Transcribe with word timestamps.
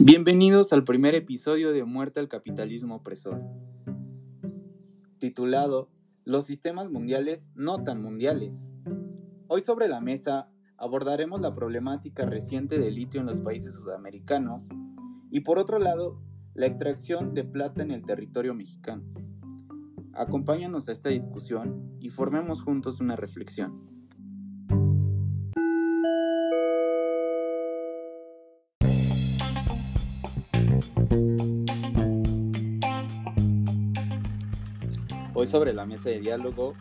Bienvenidos 0.00 0.72
al 0.72 0.84
primer 0.84 1.16
episodio 1.16 1.72
de 1.72 1.82
Muerte 1.82 2.20
al 2.20 2.28
Capitalismo 2.28 2.94
Opresor, 2.94 3.42
titulado 5.18 5.90
Los 6.24 6.44
sistemas 6.44 6.88
mundiales 6.88 7.50
no 7.56 7.82
tan 7.82 8.00
mundiales. 8.00 8.68
Hoy 9.48 9.60
sobre 9.60 9.88
la 9.88 10.00
mesa 10.00 10.48
abordaremos 10.76 11.40
la 11.40 11.52
problemática 11.52 12.26
reciente 12.26 12.78
del 12.78 12.94
litio 12.94 13.20
en 13.20 13.26
los 13.26 13.40
países 13.40 13.74
sudamericanos 13.74 14.68
y 15.32 15.40
por 15.40 15.58
otro 15.58 15.80
lado, 15.80 16.22
la 16.54 16.66
extracción 16.66 17.34
de 17.34 17.42
plata 17.42 17.82
en 17.82 17.90
el 17.90 18.06
territorio 18.06 18.54
mexicano. 18.54 19.02
Acompáñanos 20.12 20.88
a 20.88 20.92
esta 20.92 21.08
discusión 21.08 21.96
y 21.98 22.10
formemos 22.10 22.62
juntos 22.62 23.00
una 23.00 23.16
reflexión. 23.16 23.97
Sobre 35.48 35.72
la 35.72 35.86
mesa 35.86 36.10
de 36.10 36.20
diálogo 36.20 36.74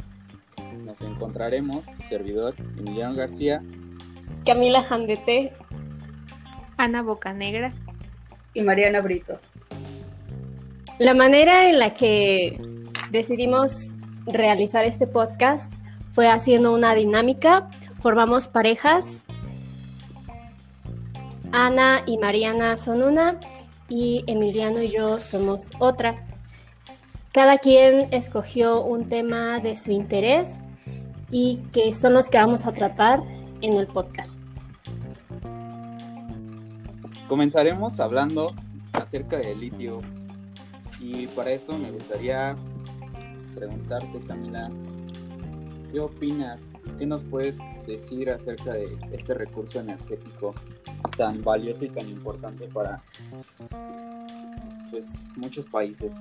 nos 0.84 1.00
encontraremos 1.02 1.84
su 1.96 2.08
servidor 2.08 2.54
Emiliano 2.78 3.16
García, 3.16 3.64
Camila 4.46 4.84
Jandete, 4.84 5.54
Ana 6.78 7.02
Bocanegra. 7.02 7.70
Y 8.54 8.62
Mariana 8.62 9.02
Brito. 9.02 9.40
La 11.00 11.14
manera 11.14 11.70
en 11.70 11.78
la 11.78 11.94
que 11.94 12.60
decidimos 13.12 13.94
realizar 14.26 14.84
este 14.84 15.06
podcast 15.06 15.72
fue 16.12 16.28
haciendo 16.28 16.74
una 16.74 16.96
dinámica, 16.96 17.70
formamos 18.00 18.48
parejas, 18.48 19.26
Ana 21.52 22.02
y 22.06 22.18
Mariana 22.18 22.78
son 22.78 23.04
una 23.04 23.40
y 23.90 24.24
Emiliano 24.28 24.82
y 24.82 24.90
yo 24.90 25.20
somos 25.20 25.70
otra. 25.80 26.27
Cada 27.34 27.58
quien 27.58 28.12
escogió 28.14 28.84
un 28.84 29.10
tema 29.10 29.60
de 29.60 29.78
su 29.78 29.92
interés 29.92 30.60
y 31.30 31.58
que 31.74 31.94
son 31.94 32.14
los 32.14 32.30
que 32.30 32.38
vamos 32.38 32.66
a 32.66 32.72
tratar 32.72 33.22
en 33.62 33.74
el 33.74 33.88
podcast. 33.88 34.40
Comenzaremos 37.28 38.00
hablando 38.00 38.48
acerca 38.94 39.38
del 39.38 39.60
litio 39.60 40.00
y 41.00 41.28
para 41.28 41.52
esto 41.52 41.78
me 41.78 41.92
gustaría 41.92 42.56
preguntarte 43.54 44.22
Camila, 44.22 44.72
¿qué 45.92 46.00
opinas? 46.00 46.62
¿Qué 46.98 47.06
nos 47.06 47.24
puedes 47.24 47.58
decir 47.86 48.30
acerca 48.30 48.74
de 48.74 48.98
este 49.12 49.34
recurso 49.34 49.80
energético 49.80 50.56
tan 51.18 51.44
valioso 51.44 51.86
y 51.86 51.90
tan 51.90 52.08
importante 52.08 52.68
para 52.68 53.04
pues, 54.90 55.26
muchos 55.36 55.66
países? 55.66 56.16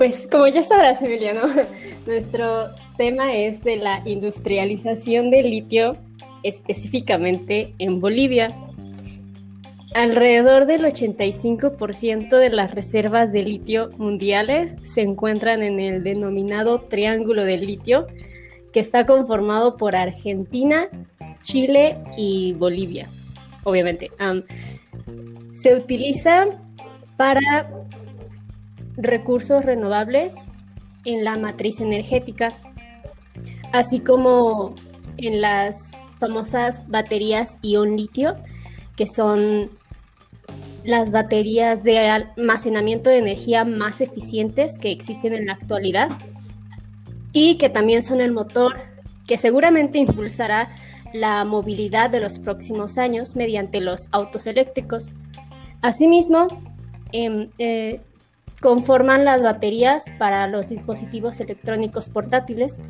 Pues 0.00 0.26
como 0.32 0.46
ya 0.46 0.62
sabrás, 0.62 1.02
Emiliano, 1.02 1.42
nuestro 2.06 2.70
tema 2.96 3.34
es 3.34 3.62
de 3.62 3.76
la 3.76 4.00
industrialización 4.06 5.30
del 5.30 5.50
litio, 5.50 5.94
específicamente 6.42 7.74
en 7.78 8.00
Bolivia. 8.00 8.48
Alrededor 9.92 10.64
del 10.64 10.84
85% 10.84 12.30
de 12.30 12.48
las 12.48 12.70
reservas 12.70 13.30
de 13.30 13.42
litio 13.42 13.90
mundiales 13.98 14.74
se 14.82 15.02
encuentran 15.02 15.62
en 15.62 15.78
el 15.78 16.02
denominado 16.02 16.80
Triángulo 16.80 17.44
del 17.44 17.66
Litio, 17.66 18.06
que 18.72 18.80
está 18.80 19.04
conformado 19.04 19.76
por 19.76 19.96
Argentina, 19.96 20.88
Chile 21.42 21.98
y 22.16 22.54
Bolivia, 22.54 23.06
obviamente. 23.64 24.10
se 25.52 25.74
utiliza 25.74 26.46
para 27.18 27.68
recursos 28.96 29.64
renovables 29.64 30.34
en 31.04 31.24
la 31.24 31.36
matriz 31.36 31.80
energética, 31.80 32.48
así 33.72 34.00
como 34.00 34.74
en 35.16 35.40
las 35.40 35.76
famosas 36.18 36.88
baterías 36.88 37.58
ion 37.62 37.96
litio, 37.96 38.36
que 38.96 39.06
son 39.06 39.70
las 40.84 41.10
baterías 41.10 41.82
de 41.82 42.08
almacenamiento 42.08 43.10
de 43.10 43.18
energía 43.18 43.64
más 43.64 44.00
eficientes 44.00 44.78
que 44.78 44.90
existen 44.90 45.34
en 45.34 45.46
la 45.46 45.54
actualidad 45.54 46.10
y 47.32 47.56
que 47.56 47.68
también 47.68 48.02
son 48.02 48.20
el 48.20 48.32
motor 48.32 48.76
que 49.26 49.36
seguramente 49.36 49.98
impulsará 49.98 50.68
la 51.12 51.44
movilidad 51.44 52.10
de 52.10 52.20
los 52.20 52.38
próximos 52.38 52.98
años 52.98 53.36
mediante 53.36 53.80
los 53.80 54.08
autos 54.12 54.46
eléctricos. 54.46 55.12
Asimismo, 55.82 56.46
em, 57.12 57.48
eh, 57.58 58.00
conforman 58.60 59.24
las 59.24 59.42
baterías 59.42 60.12
para 60.18 60.46
los 60.46 60.68
dispositivos 60.68 61.40
electrónicos 61.40 62.08
portátiles 62.08 62.80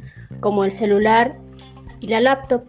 como 0.41 0.65
el 0.65 0.73
celular 0.73 1.39
y 2.01 2.09
la 2.09 2.21
laptop. 2.21 2.65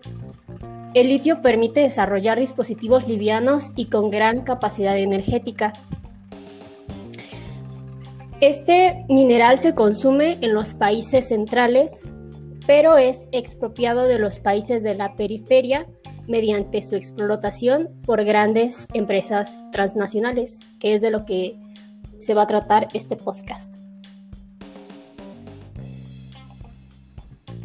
El 0.94 1.08
litio 1.08 1.42
permite 1.42 1.82
desarrollar 1.82 2.38
dispositivos 2.38 3.08
livianos 3.08 3.72
y 3.76 3.86
con 3.86 4.12
gran 4.12 4.42
capacidad 4.42 4.98
energética. 4.98 5.74
Este 8.42 9.06
mineral 9.08 9.60
se 9.60 9.74
consume 9.74 10.38
en 10.42 10.54
los 10.54 10.74
países 10.74 11.30
centrales, 11.30 12.04
pero 12.68 12.98
es 12.98 13.30
expropiado 13.32 14.08
de 14.08 14.20
los 14.20 14.40
países 14.40 14.84
de 14.84 14.96
la 14.96 15.16
periferia 15.16 15.88
mediante 16.28 16.82
su 16.82 16.96
explotación 16.96 17.90
por 18.04 18.24
grandes 18.24 18.88
empresas 18.94 19.64
transnacionales, 19.72 20.60
que 20.80 20.94
es 20.94 21.02
de 21.02 21.12
lo 21.12 21.26
que 21.26 21.56
se 22.22 22.36
va 22.36 22.44
a 22.44 22.48
tratar 22.48 22.88
este 22.94 23.16
podcast. 23.16 23.76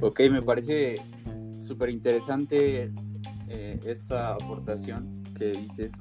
Ok, 0.01 0.21
me 0.31 0.41
parece 0.43 0.97
súper 1.61 1.91
interesante 1.91 2.91
eh, 3.49 3.81
esta 3.87 4.33
aportación 4.33 5.23
que 5.37 5.53
dices 5.53 5.93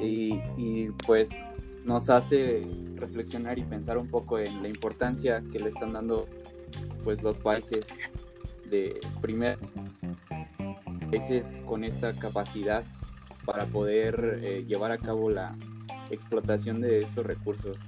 y, 0.00 0.90
pues 1.06 1.30
nos 1.84 2.10
hace 2.10 2.66
reflexionar 2.96 3.58
y 3.58 3.64
pensar 3.64 3.96
un 3.96 4.08
poco 4.08 4.38
en 4.38 4.60
la 4.60 4.68
importancia 4.68 5.42
que 5.52 5.58
le 5.60 5.68
están 5.68 5.92
dando 5.92 6.26
pues 7.04 7.22
los 7.22 7.38
países 7.38 7.84
de 8.68 9.00
primer 9.20 9.58
países 11.10 11.52
con 11.64 11.84
esta 11.84 12.12
capacidad 12.14 12.84
para 13.44 13.66
poder 13.66 14.40
eh, 14.42 14.64
llevar 14.66 14.90
a 14.90 14.98
cabo 14.98 15.30
la, 15.30 15.56
explotación 16.10 16.80
de 16.80 17.00
estos 17.00 17.26
recursos. 17.26 17.78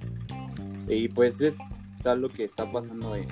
Y 0.87 1.09
pues 1.09 1.41
es 1.41 1.55
tal 2.01 2.21
lo 2.21 2.29
que 2.29 2.43
está 2.43 2.71
pasando 2.71 3.15
en, 3.15 3.27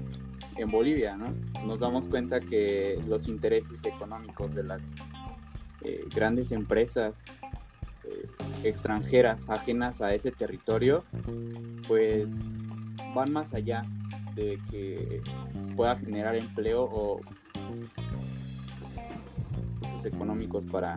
Bolivia, 0.72 1.16
¿no? 1.16 1.36
Nos 1.68 1.82
damos 1.82 2.08
cuenta 2.08 2.40
que 2.40 3.00
los 3.08 3.28
intereses 3.28 3.86
económicos 3.86 4.56
de 4.56 4.64
las 4.64 4.82
eh, 5.84 6.04
grandes 6.16 6.52
empresas 6.52 7.14
eh, 8.04 8.28
extranjeras 8.64 9.48
ajenas 9.50 10.02
a 10.02 10.16
ese 10.16 10.32
territorio, 10.32 11.04
pues 11.88 12.26
van 13.14 13.32
más 13.32 13.54
allá 13.54 13.84
de 14.34 14.60
que 14.72 15.22
pueda 15.76 15.96
generar 15.98 16.36
empleo 16.36 16.84
o 16.84 17.22
recursos 19.80 20.06
económicos 20.06 20.66
para 20.66 20.96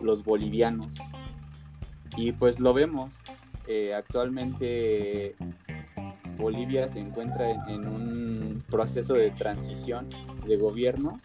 los 0.00 0.22
bolivianos. 0.24 0.96
Y 2.18 2.32
pues 2.32 2.58
lo 2.58 2.74
vemos. 2.74 3.20
Eh, 3.68 3.94
actualmente 3.94 5.36
Bolivia 6.36 6.88
se 6.88 6.98
encuentra 6.98 7.50
en, 7.68 7.86
un 7.86 8.64
proceso 8.68 9.14
de 9.14 9.30
transición 9.30 10.08
de 10.46 10.56
gobierno 10.56 11.20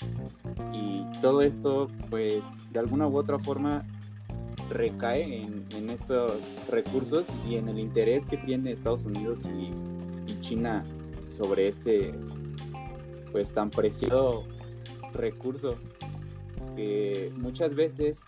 y 0.71 1.03
todo 1.19 1.41
esto 1.41 1.89
pues 2.09 2.43
de 2.71 2.79
alguna 2.79 3.07
u 3.07 3.17
otra 3.17 3.39
forma 3.39 3.85
recae 4.69 5.41
en, 5.41 5.89
estos 5.89 6.39
recursos 6.69 7.27
y 7.47 7.55
en 7.55 7.69
el 7.69 7.79
interés 7.79 8.25
que 8.25 8.37
tiene 8.37 8.71
Estados 8.71 9.05
Unidos 9.05 9.45
y, 9.45 10.31
y 10.31 10.39
China 10.41 10.83
sobre 11.27 11.67
este 11.67 12.13
pues 13.31 13.51
tan 13.51 13.69
preciado 13.69 14.43
recurso 15.13 15.75
que 16.75 17.31
muchas 17.37 17.75
veces 17.75 18.21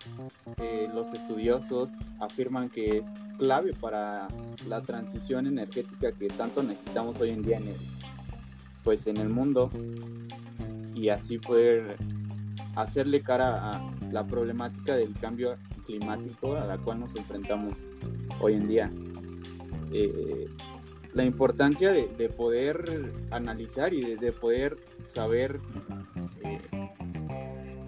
eh, 0.57 0.87
los 0.93 1.13
estudiosos 1.13 1.91
afirman 2.19 2.69
que 2.69 2.97
es 2.97 3.07
clave 3.37 3.73
para 3.73 4.27
la 4.67 4.81
transición 4.81 5.47
energética 5.47 6.11
que 6.11 6.27
tanto 6.27 6.63
necesitamos 6.63 7.19
hoy 7.19 7.31
en 7.31 7.43
día 7.43 7.57
en 7.57 7.67
el, 7.67 7.75
pues 8.83 9.07
en 9.07 9.17
el 9.17 9.29
mundo 9.29 9.69
y 10.93 11.09
así 11.09 11.37
poder 11.37 11.97
hacerle 12.75 13.21
cara 13.21 13.71
a 13.71 13.91
la 14.11 14.25
problemática 14.25 14.95
del 14.95 15.13
cambio 15.13 15.57
climático 15.85 16.55
a 16.55 16.65
la 16.65 16.77
cual 16.77 16.99
nos 16.99 17.15
enfrentamos 17.15 17.87
hoy 18.39 18.53
en 18.53 18.67
día. 18.67 18.91
Eh, 19.91 20.49
la 21.13 21.23
importancia 21.23 21.93
de, 21.93 22.29
poder 22.29 23.13
analizar 23.31 23.93
y 23.93 24.01
de, 24.01 24.31
poder 24.33 24.77
saber 25.01 25.61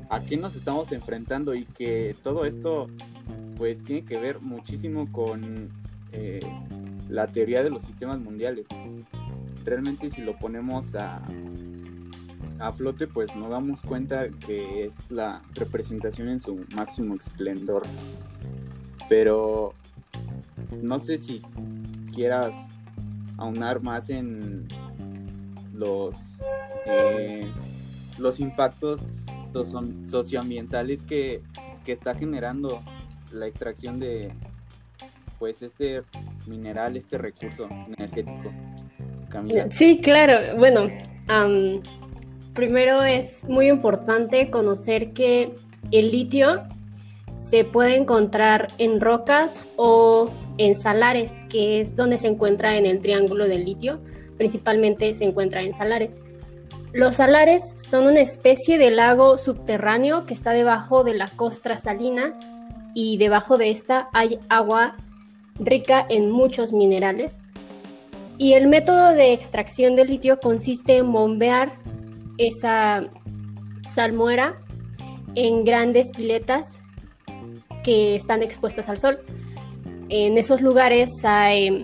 a 0.09 0.21
qué 0.21 0.38
nos 0.38 0.56
estamos 0.56 0.92
enfrentando 0.92 1.54
y 1.54 1.65
que 1.65 2.15
todo 2.24 2.45
esto 2.45 2.88
pues 3.57 3.83
tiene 3.83 4.06
que 4.06 4.18
ver 4.18 4.42
muchísimo 4.42 5.12
con 5.12 5.69
eh, 6.12 6.39
la 7.09 7.27
teoría 7.27 7.63
de 7.63 7.69
los 7.69 7.83
sistemas 7.83 8.19
mundiales. 8.19 8.68
Realmente 9.65 10.09
si 10.09 10.21
lo 10.21 10.38
ponemos 10.38 10.95
a, 10.95 11.21
a 12.59 12.71
flote, 12.71 13.07
pues 13.07 13.36
nos 13.36 13.50
damos 13.50 13.81
cuenta 13.81 14.30
que 14.30 14.86
es 14.86 15.09
la 15.09 15.42
representación 15.54 16.30
en 16.30 16.39
su 16.39 16.65
máximo 16.75 17.15
esplendor. 17.15 17.83
Pero 19.09 19.74
no 20.81 21.00
sé 21.00 21.18
si 21.18 21.42
quieras 22.13 22.56
aunar 23.38 23.81
más 23.81 24.09
en 24.09 24.68
los, 25.74 26.18
eh, 26.86 27.51
los 28.18 28.39
impactos 28.39 29.06
socioambientales 29.65 31.04
que, 31.04 31.42
que 31.86 31.92
está 31.92 32.15
generando 32.15 32.81
la 33.31 33.48
extracción 33.48 34.00
de 34.00 34.31
pues 35.39 35.62
este 35.62 36.04
mineral, 36.48 36.98
este 36.98 37.18
recurso 37.18 37.68
energético. 37.69 38.51
Sí, 39.69 40.00
claro. 40.01 40.57
Bueno, 40.57 40.88
primero 42.54 43.04
es 43.04 43.44
muy 43.44 43.69
importante 43.69 44.50
conocer 44.50 45.13
que 45.13 45.54
el 45.92 46.12
litio 46.12 46.63
se 47.36 47.63
puede 47.63 47.95
encontrar 47.98 48.69
en 48.77 49.00
rocas 49.00 49.68
o 49.75 50.31
en 50.57 50.75
salares, 50.75 51.44
que 51.50 51.80
es 51.80 51.95
donde 51.95 52.18
se 52.18 52.27
encuentra 52.27 52.77
en 52.77 52.86
el 52.86 53.00
triángulo 53.00 53.48
del 53.48 53.65
litio. 53.65 54.00
Principalmente 54.38 55.13
se 55.13 55.25
encuentra 55.25 55.62
en 55.62 55.74
salares. 55.74 56.15
Los 56.94 57.18
salares 57.18 57.74
son 57.75 58.07
una 58.07 58.22
especie 58.22 58.78
de 58.78 58.92
lago 58.92 59.38
subterráneo 59.38 60.25
que 60.25 60.34
está 60.34 60.51
debajo 60.51 61.04
de 61.04 61.13
la 61.13 61.28
costra 61.28 61.78
salina 61.78 62.34
y 62.94 63.18
debajo 63.18 63.57
de 63.57 63.69
esta 63.69 64.10
hay 64.13 64.39
agua 64.50 64.95
rica 65.60 66.06
en 66.10 66.31
muchos 66.31 66.74
minerales. 66.74 67.38
Y 68.38 68.54
el 68.54 68.68
método 68.68 69.10
de 69.13 69.34
extracción 69.34 69.95
del 69.95 70.07
litio 70.07 70.39
consiste 70.39 70.98
en 70.98 71.12
bombear 71.12 71.74
esa 72.38 73.04
salmuera 73.88 74.57
en 75.36 75.66
grandes 75.66 76.12
piletas 76.12 76.81
que 77.83 78.16
están 78.16 78.44
expuestas 78.44 78.90
al 78.90 78.98
sol. 78.98 79.19
En 80.10 80.38
esos 80.38 80.62
lugares 80.62 81.12
hay, 81.24 81.83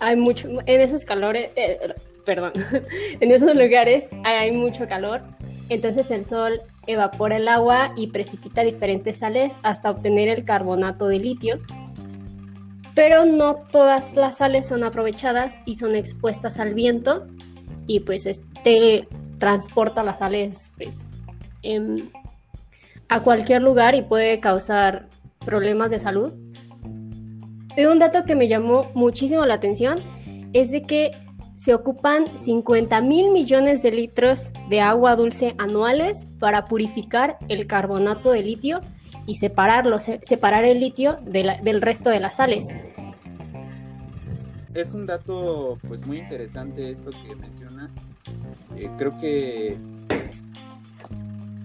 hay 0.00 0.16
mucho, 0.16 0.48
en 0.48 0.80
esos 0.80 1.04
calores, 1.04 1.50
eh, 1.56 1.94
perdón, 2.30 2.52
en 3.20 3.32
esos 3.32 3.56
lugares 3.56 4.04
hay 4.22 4.52
mucho 4.52 4.86
calor, 4.86 5.20
entonces 5.68 6.12
el 6.12 6.24
sol 6.24 6.60
evapora 6.86 7.38
el 7.38 7.48
agua 7.48 7.92
y 7.96 8.06
precipita 8.06 8.62
diferentes 8.62 9.16
sales 9.18 9.58
hasta 9.64 9.90
obtener 9.90 10.28
el 10.28 10.44
carbonato 10.44 11.08
de 11.08 11.18
litio. 11.18 11.58
Pero 12.94 13.24
no 13.24 13.56
todas 13.72 14.14
las 14.14 14.36
sales 14.36 14.68
son 14.68 14.84
aprovechadas 14.84 15.60
y 15.66 15.74
son 15.74 15.96
expuestas 15.96 16.60
al 16.60 16.72
viento 16.72 17.26
y 17.88 17.98
pues 17.98 18.26
este 18.26 19.08
transporta 19.38 20.04
las 20.04 20.20
sales 20.20 20.70
pues, 20.76 21.08
a 23.08 23.20
cualquier 23.22 23.62
lugar 23.62 23.96
y 23.96 24.02
puede 24.02 24.38
causar 24.38 25.08
problemas 25.44 25.90
de 25.90 25.98
salud. 25.98 26.32
Y 27.76 27.86
un 27.86 27.98
dato 27.98 28.24
que 28.24 28.36
me 28.36 28.46
llamó 28.46 28.88
muchísimo 28.94 29.44
la 29.46 29.54
atención 29.54 29.98
es 30.52 30.70
de 30.70 30.82
que 30.82 31.10
se 31.60 31.74
ocupan 31.74 32.38
50 32.38 33.02
mil 33.02 33.32
millones 33.32 33.82
de 33.82 33.92
litros 33.92 34.50
de 34.70 34.80
agua 34.80 35.14
dulce 35.14 35.54
anuales 35.58 36.26
para 36.38 36.64
purificar 36.64 37.36
el 37.50 37.66
carbonato 37.66 38.30
de 38.32 38.42
litio 38.42 38.80
y 39.26 39.34
separarlo, 39.34 39.98
separar 39.98 40.64
el 40.64 40.80
litio 40.80 41.18
del 41.26 41.82
resto 41.82 42.08
de 42.08 42.18
las 42.18 42.36
sales. 42.36 42.68
Es 44.72 44.94
un 44.94 45.04
dato 45.04 45.76
pues 45.86 46.06
muy 46.06 46.20
interesante 46.20 46.92
esto 46.92 47.10
que 47.10 47.34
mencionas. 47.34 47.94
Eh, 48.78 48.88
creo 48.96 49.18
que 49.18 49.76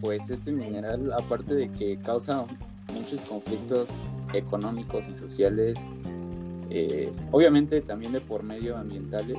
pues 0.02 0.30
este 0.30 0.52
mineral, 0.52 1.14
aparte 1.14 1.56
de 1.56 1.72
que 1.72 1.98
causa 2.00 2.46
muchos 2.94 3.22
conflictos 3.22 3.88
económicos 4.34 5.08
y 5.08 5.16
sociales, 5.16 5.78
eh, 6.70 7.10
obviamente 7.32 7.80
también 7.80 8.12
de 8.12 8.20
por 8.20 8.44
medio 8.44 8.76
ambientales, 8.76 9.38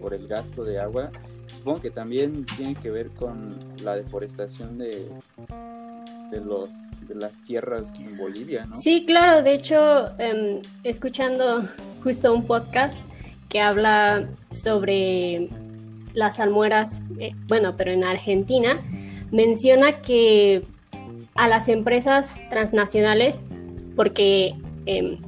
por 0.00 0.14
el 0.14 0.26
gasto 0.26 0.64
de 0.64 0.78
agua, 0.78 1.10
supongo 1.52 1.80
que 1.80 1.90
también 1.90 2.44
tiene 2.56 2.74
que 2.74 2.90
ver 2.90 3.10
con 3.10 3.54
la 3.82 3.96
deforestación 3.96 4.78
de, 4.78 5.08
de, 6.30 6.40
los, 6.40 6.68
de 7.06 7.14
las 7.14 7.32
tierras 7.42 7.92
en 7.98 8.16
Bolivia, 8.16 8.66
¿no? 8.66 8.74
Sí, 8.74 9.04
claro, 9.06 9.42
de 9.42 9.54
hecho, 9.54 10.18
em, 10.18 10.60
escuchando 10.84 11.64
justo 12.02 12.32
un 12.32 12.46
podcast 12.46 12.98
que 13.48 13.60
habla 13.60 14.28
sobre 14.50 15.48
las 16.14 16.40
almueras, 16.40 17.02
eh, 17.18 17.32
bueno, 17.46 17.76
pero 17.76 17.92
en 17.92 18.04
Argentina, 18.04 18.82
menciona 19.30 20.00
que 20.00 20.62
a 21.34 21.48
las 21.48 21.68
empresas 21.68 22.40
transnacionales, 22.50 23.44
porque 23.94 24.54
em, 24.86 25.18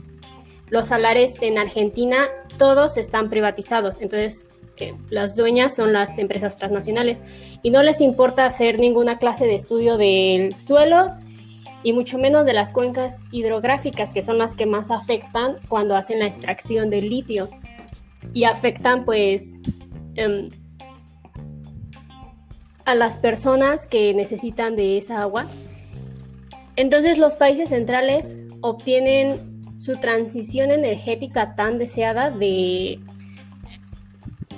los 0.69 0.88
salares 0.88 1.40
en 1.43 1.58
Argentina 1.58 2.28
todos 2.58 2.96
están 2.96 3.31
privatizados, 3.31 4.00
entonces 4.00 4.46
las 5.10 5.36
dueñas 5.36 5.74
son 5.74 5.92
las 5.92 6.18
empresas 6.18 6.56
transnacionales 6.56 7.22
y 7.62 7.70
no 7.70 7.82
les 7.82 8.00
importa 8.00 8.46
hacer 8.46 8.78
ninguna 8.78 9.18
clase 9.18 9.46
de 9.46 9.54
estudio 9.54 9.96
del 9.96 10.56
suelo 10.56 11.08
y 11.82 11.92
mucho 11.92 12.18
menos 12.18 12.44
de 12.44 12.52
las 12.52 12.72
cuencas 12.72 13.24
hidrográficas 13.30 14.12
que 14.12 14.22
son 14.22 14.38
las 14.38 14.54
que 14.54 14.66
más 14.66 14.90
afectan 14.90 15.56
cuando 15.68 15.96
hacen 15.96 16.18
la 16.18 16.26
extracción 16.26 16.90
del 16.90 17.08
litio 17.08 17.48
y 18.34 18.44
afectan 18.44 19.04
pues 19.04 19.54
em, 20.16 20.48
a 22.84 22.94
las 22.94 23.18
personas 23.18 23.86
que 23.86 24.14
necesitan 24.14 24.76
de 24.76 24.98
esa 24.98 25.22
agua. 25.22 25.46
Entonces 26.76 27.18
los 27.18 27.36
países 27.36 27.70
centrales 27.70 28.36
obtienen 28.60 29.60
su 29.78 29.96
transición 29.96 30.70
energética 30.70 31.54
tan 31.54 31.78
deseada 31.78 32.30
de 32.30 33.00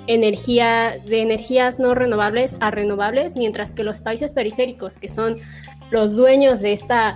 energía, 0.07 0.97
de 1.05 1.21
energías 1.21 1.79
no 1.79 1.93
renovables 1.93 2.57
a 2.59 2.71
renovables, 2.71 3.35
mientras 3.35 3.73
que 3.73 3.83
los 3.83 4.01
países 4.01 4.33
periféricos, 4.33 4.97
que 4.97 5.09
son 5.09 5.35
los 5.91 6.15
dueños 6.15 6.59
de 6.59 6.73
esta 6.73 7.15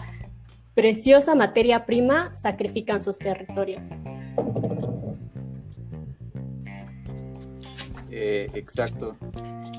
preciosa 0.73 1.35
materia 1.35 1.85
prima, 1.85 2.35
sacrifican 2.35 3.01
sus 3.01 3.17
territorios. 3.17 3.87
Eh, 8.09 8.47
exacto. 8.53 9.15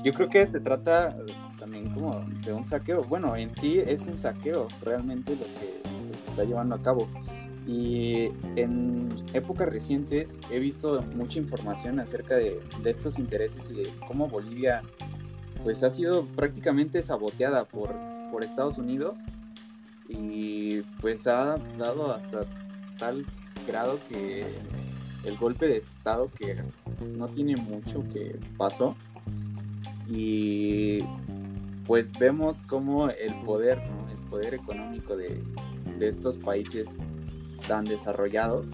Yo 0.03 0.13
creo 0.13 0.29
que 0.29 0.47
se 0.47 0.59
trata 0.59 1.15
también 1.57 1.89
como 1.93 2.21
de 2.45 2.53
un 2.53 2.63
saqueo. 2.63 3.01
Bueno, 3.09 3.35
en 3.35 3.53
sí 3.53 3.79
es 3.79 4.07
un 4.07 4.17
saqueo 4.17 4.67
realmente 4.81 5.35
lo 5.35 5.43
que 5.43 5.81
se 6.23 6.29
está 6.31 6.43
llevando 6.43 6.75
a 6.75 6.81
cabo. 6.81 7.07
Y 7.69 8.31
en 8.55 9.09
épocas 9.35 9.69
recientes 9.69 10.33
he 10.49 10.57
visto 10.57 11.03
mucha 11.15 11.37
información 11.37 11.99
acerca 11.99 12.35
de, 12.35 12.59
estos 12.83 13.19
intereses 13.19 13.69
y 13.69 13.75
de 13.75 13.93
cómo 14.07 14.27
Bolivia 14.27 14.81
pues 15.63 15.83
ha 15.83 15.91
sido 15.91 16.25
prácticamente 16.25 17.03
saboteada 17.03 17.65
por, 17.65 17.93
por 18.31 18.43
Estados 18.43 18.79
Unidos 18.79 19.19
y 20.07 20.81
pues 20.99 21.27
ha 21.27 21.57
dado 21.77 22.11
hasta 22.11 22.45
tal 22.97 23.23
grado 23.67 23.99
que 24.09 24.47
el 25.23 25.37
golpe 25.37 25.67
de 25.67 25.77
estado 25.77 26.31
que 26.33 26.57
no 27.15 27.27
tiene 27.27 27.55
mucho 27.55 28.03
que 28.11 28.39
pasó 28.57 28.95
y 30.07 31.03
pues 31.85 32.11
vemos 32.17 32.61
como 32.61 33.11
el 33.11 33.35
poder, 33.45 33.79
el 34.11 34.29
poder 34.29 34.55
económico 34.55 35.15
de, 35.15 35.39
de 35.99 36.09
estos 36.09 36.37
países 36.37 36.87
tan 37.69 37.85
desarrollados, 37.85 38.67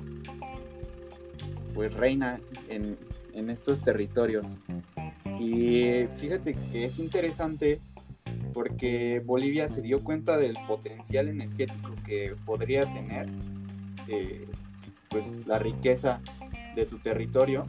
pues 1.73 1.93
reina 1.93 2.39
en, 2.69 2.97
estos 3.49 3.81
territorios. 3.81 4.55
Y 5.37 6.07
fíjate 6.15 6.55
que 6.71 6.85
es 6.85 6.97
interesante 6.97 7.81
porque 8.53 9.21
Bolivia 9.23 9.67
se 9.67 9.81
dio 9.81 10.01
cuenta 10.01 10.37
del 10.37 10.57
potencial 10.65 11.27
energético 11.27 11.93
que 12.05 12.33
podría 12.45 12.91
tener 12.93 13.27
eh, 14.07 14.47
pues 15.09 15.33
la 15.45 15.59
riqueza 15.59 16.21
de 16.73 16.85
su 16.85 16.99
territorio 16.99 17.65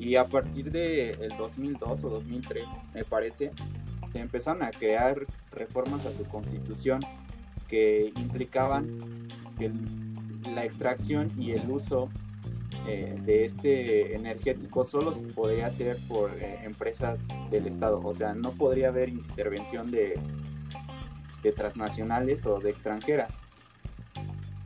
y 0.00 0.16
a 0.16 0.26
partir 0.26 0.70
del 0.70 1.20
el 1.20 1.36
2002 1.36 2.04
o 2.04 2.08
2003 2.08 2.64
me 2.94 3.04
parece 3.04 3.50
se 4.10 4.20
empezaron 4.20 4.62
a 4.62 4.70
crear 4.70 5.26
reformas 5.52 6.06
a 6.06 6.14
su 6.14 6.24
constitución 6.24 7.00
que 7.68 8.12
implicaban 8.16 8.98
que 9.58 9.66
el 9.66 10.05
la 10.54 10.64
extracción 10.64 11.30
y 11.38 11.52
el 11.52 11.70
uso 11.70 12.08
eh, 12.88 13.18
de 13.24 13.44
este 13.44 14.14
energético 14.14 14.84
solo 14.84 15.12
se 15.12 15.22
podría 15.22 15.66
hacer 15.66 15.98
por 16.08 16.30
eh, 16.34 16.60
empresas 16.62 17.26
del 17.50 17.66
Estado. 17.66 18.00
O 18.04 18.14
sea, 18.14 18.34
no 18.34 18.52
podría 18.52 18.88
haber 18.88 19.08
intervención 19.08 19.90
de, 19.90 20.14
de 21.42 21.52
transnacionales 21.52 22.46
o 22.46 22.60
de 22.60 22.70
extranjeras. 22.70 23.34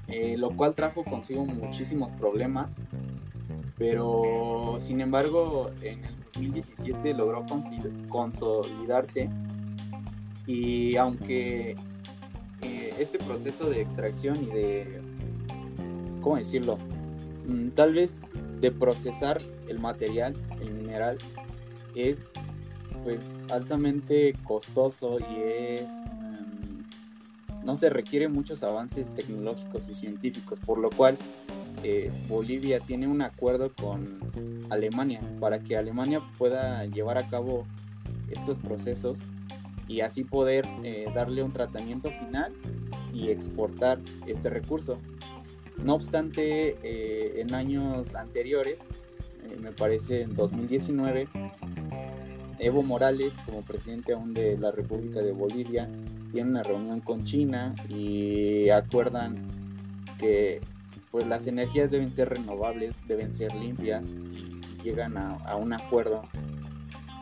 eh, 0.09 0.37
lo 0.37 0.51
cual 0.57 0.75
trajo 0.75 1.05
consigo 1.05 1.47
muchísimos 1.47 2.11
problemas, 2.13 2.73
pero 3.79 4.77
sin 4.81 5.01
embargo 5.01 5.71
en 5.81 6.05
el 6.05 6.17
2017 6.35 7.15
logró 7.15 7.47
consolidarse 8.09 9.31
y 10.47 10.97
aunque 10.97 11.77
este 12.99 13.19
proceso 13.19 13.71
de 13.71 13.81
extracción 13.81 14.43
y 14.43 14.47
de, 14.47 15.01
¿cómo 16.21 16.37
decirlo? 16.37 16.79
Mm, 17.47 17.69
tal 17.71 17.95
vez 17.95 18.21
de 18.61 18.71
procesar 18.71 19.41
el 19.69 19.79
material, 19.79 20.35
el 20.61 20.73
mineral, 20.73 21.19
es 21.95 22.31
pues 23.05 23.31
altamente 23.50 24.35
costoso 24.45 25.19
y 25.19 25.43
es 25.43 25.83
em, 25.83 26.85
no 27.65 27.77
se 27.77 27.89
requiere 27.89 28.29
muchos 28.29 28.62
avances 28.62 29.15
tecnológicos 29.15 29.89
y 29.89 29.95
científicos 29.95 30.59
por 30.65 30.79
lo 30.79 30.91
cual 30.91 31.17
eh, 31.83 32.11
Bolivia 32.29 32.81
tiene 32.81 33.09
un 33.09 33.23
acuerdo 33.23 33.73
con 33.73 34.19
Alemania 34.69 35.21
para 35.41 35.61
que 35.61 35.77
Alemania 35.77 36.21
pueda 36.37 36.85
llevar 36.85 37.17
a 37.17 37.29
cabo 37.29 37.65
estos 38.31 38.59
procesos 38.59 39.19
y 39.89 40.03
así 40.03 40.25
poder 40.25 40.67
eh, 40.85 41.07
darle 41.15 41.43
un 41.43 41.53
tratamiento 41.53 42.11
final 42.11 42.53
y 43.12 43.31
exportar 43.31 43.99
este 44.27 44.50
recurso. 44.50 44.99
No 45.85 45.95
obstante, 45.95 46.77
eh, 46.83 47.41
en 47.41 47.55
años 47.55 48.15
anteriores, 48.15 48.79
eh, 49.49 49.57
me 49.61 49.73
parece 49.73 50.23
en 50.23 50.35
2019, 50.35 51.29
Evo 52.59 52.83
Morales, 52.83 53.33
como 53.47 53.63
presidente 53.63 54.13
aún 54.13 54.35
de 54.35 54.59
la 54.59 54.71
República 54.71 55.21
de 55.21 55.33
Bolivia, 55.33 55.89
tiene 56.33 56.51
una 56.51 56.63
reunión 56.63 57.01
con 57.01 57.25
China 57.25 57.75
y 57.89 58.69
acuerdan 58.69 59.47
que 60.19 60.61
pues 61.11 61.27
las 61.27 61.47
energías 61.47 61.91
deben 61.91 62.11
ser 62.11 62.29
renovables, 62.29 62.95
deben 63.09 63.33
ser 63.33 63.55
limpias 63.55 64.11
y 64.11 64.83
llegan 64.83 65.17
a, 65.17 65.57
un 65.57 65.73
acuerdo 65.73 66.23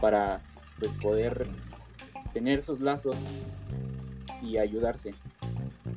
para 0.01 0.41
pues, 0.79 0.93
poder 0.95 1.47
tener 2.33 2.59
esos 2.59 2.81
lazos 2.81 3.17
y 4.43 4.59
ayudarse. 4.59 5.15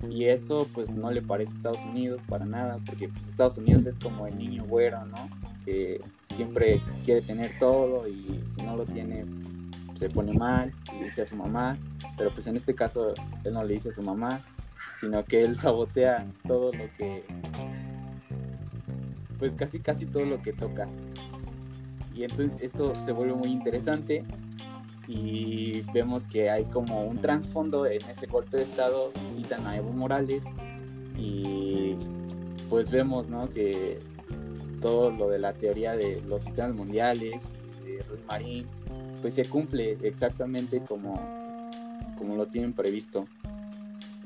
Y 0.10 0.26
esto 0.26 0.68
pues 0.74 0.90
no 0.90 1.12
le 1.12 1.22
parece 1.22 1.52
a 1.52 1.56
Estados 1.56 1.84
Unidos 1.84 2.22
para 2.28 2.46
nada, 2.46 2.80
porque 2.86 3.08
pues, 3.08 3.28
Estados 3.28 3.58
Unidos 3.58 3.86
es 3.86 3.98
como 3.98 4.28
el 4.28 4.38
niño 4.38 4.66
güero, 4.66 5.06
¿no? 5.06 5.30
Que 5.64 6.02
siempre 6.34 6.82
quiere 7.06 7.22
tener 7.22 7.52
todo 7.60 8.08
y 8.08 8.44
si 8.56 8.64
no 8.64 8.76
lo 8.76 8.86
tiene 8.86 9.26
se 10.02 10.10
pone 10.10 10.34
mal 10.34 10.74
y 11.00 11.04
dice 11.04 11.22
a 11.22 11.26
su 11.28 11.36
mamá, 11.36 11.78
pero 12.18 12.32
pues 12.32 12.48
en 12.48 12.58
este 12.58 12.74
caso 12.74 13.14
él 13.44 13.54
no 13.54 13.64
le 13.64 13.76
dice 13.76 13.90
a 13.90 13.94
su 13.94 14.02
mamá, 14.02 14.42
sino 15.00 15.24
que 15.24 15.44
él 15.44 15.58
sabotea 15.58 16.26
todo 16.48 16.74
lo 16.74 16.86
que, 16.98 17.24
pues 19.38 19.54
casi 19.54 19.80
casi 19.80 20.08
todo 20.08 20.26
lo 20.26 20.42
que 20.42 20.54
toca. 20.54 20.88
Y 22.16 22.24
entonces 22.24 22.60
esto 22.62 22.96
se 22.96 23.12
vuelve 23.12 23.36
muy 23.36 23.50
interesante 23.50 24.24
y 25.08 25.82
vemos 25.94 26.28
que 26.28 26.50
hay 26.50 26.66
como 26.66 27.04
un 27.06 27.18
trasfondo 27.18 27.86
en 27.86 28.02
ese 28.10 28.28
golpe 28.28 28.58
de 28.58 28.64
estado, 28.64 29.12
quitan 29.36 29.66
a 29.68 29.78
Evo 29.78 29.92
Morales 29.92 30.44
y 31.18 31.96
pues 32.70 32.90
vemos 32.90 33.28
¿no? 33.28 33.50
que 33.50 34.00
todo 34.82 35.12
lo 35.12 35.30
de 35.30 35.40
la 35.40 35.54
teoría 35.54 35.96
de 35.96 36.22
los 36.28 36.44
sistemas 36.44 36.74
mundiales 36.74 37.42
de 37.84 38.02
Ruiz 38.04 38.22
Marín 38.28 38.66
pues 39.22 39.36
se 39.36 39.46
cumple 39.46 39.98
exactamente 40.02 40.82
como, 40.82 41.20
como 42.18 42.36
lo 42.36 42.48
tienen 42.48 42.74
previsto. 42.74 43.28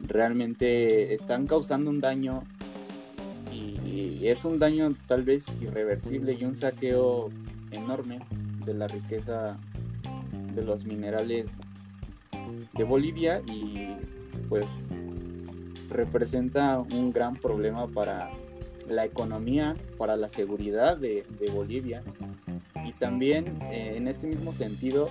Realmente 0.01 1.13
están 1.13 1.47
causando 1.47 1.89
un 1.89 1.99
daño 1.99 2.43
y 3.51 4.27
es 4.27 4.45
un 4.45 4.59
daño 4.59 4.89
tal 5.07 5.23
vez 5.23 5.45
irreversible 5.61 6.33
y 6.39 6.45
un 6.45 6.55
saqueo 6.55 7.29
enorme 7.71 8.19
de 8.65 8.73
la 8.73 8.87
riqueza 8.87 9.57
de 10.55 10.63
los 10.63 10.85
minerales 10.85 11.45
de 12.73 12.83
Bolivia 12.83 13.41
y 13.47 13.95
pues 14.49 14.87
representa 15.89 16.79
un 16.79 17.11
gran 17.11 17.35
problema 17.35 17.87
para 17.87 18.31
la 18.87 19.05
economía, 19.05 19.75
para 19.97 20.15
la 20.15 20.29
seguridad 20.29 20.97
de, 20.97 21.25
Bolivia. 21.53 22.03
Y 22.85 22.91
también 22.93 23.61
eh, 23.71 23.93
en 23.95 24.07
este 24.07 24.27
mismo 24.27 24.53
sentido 24.53 25.09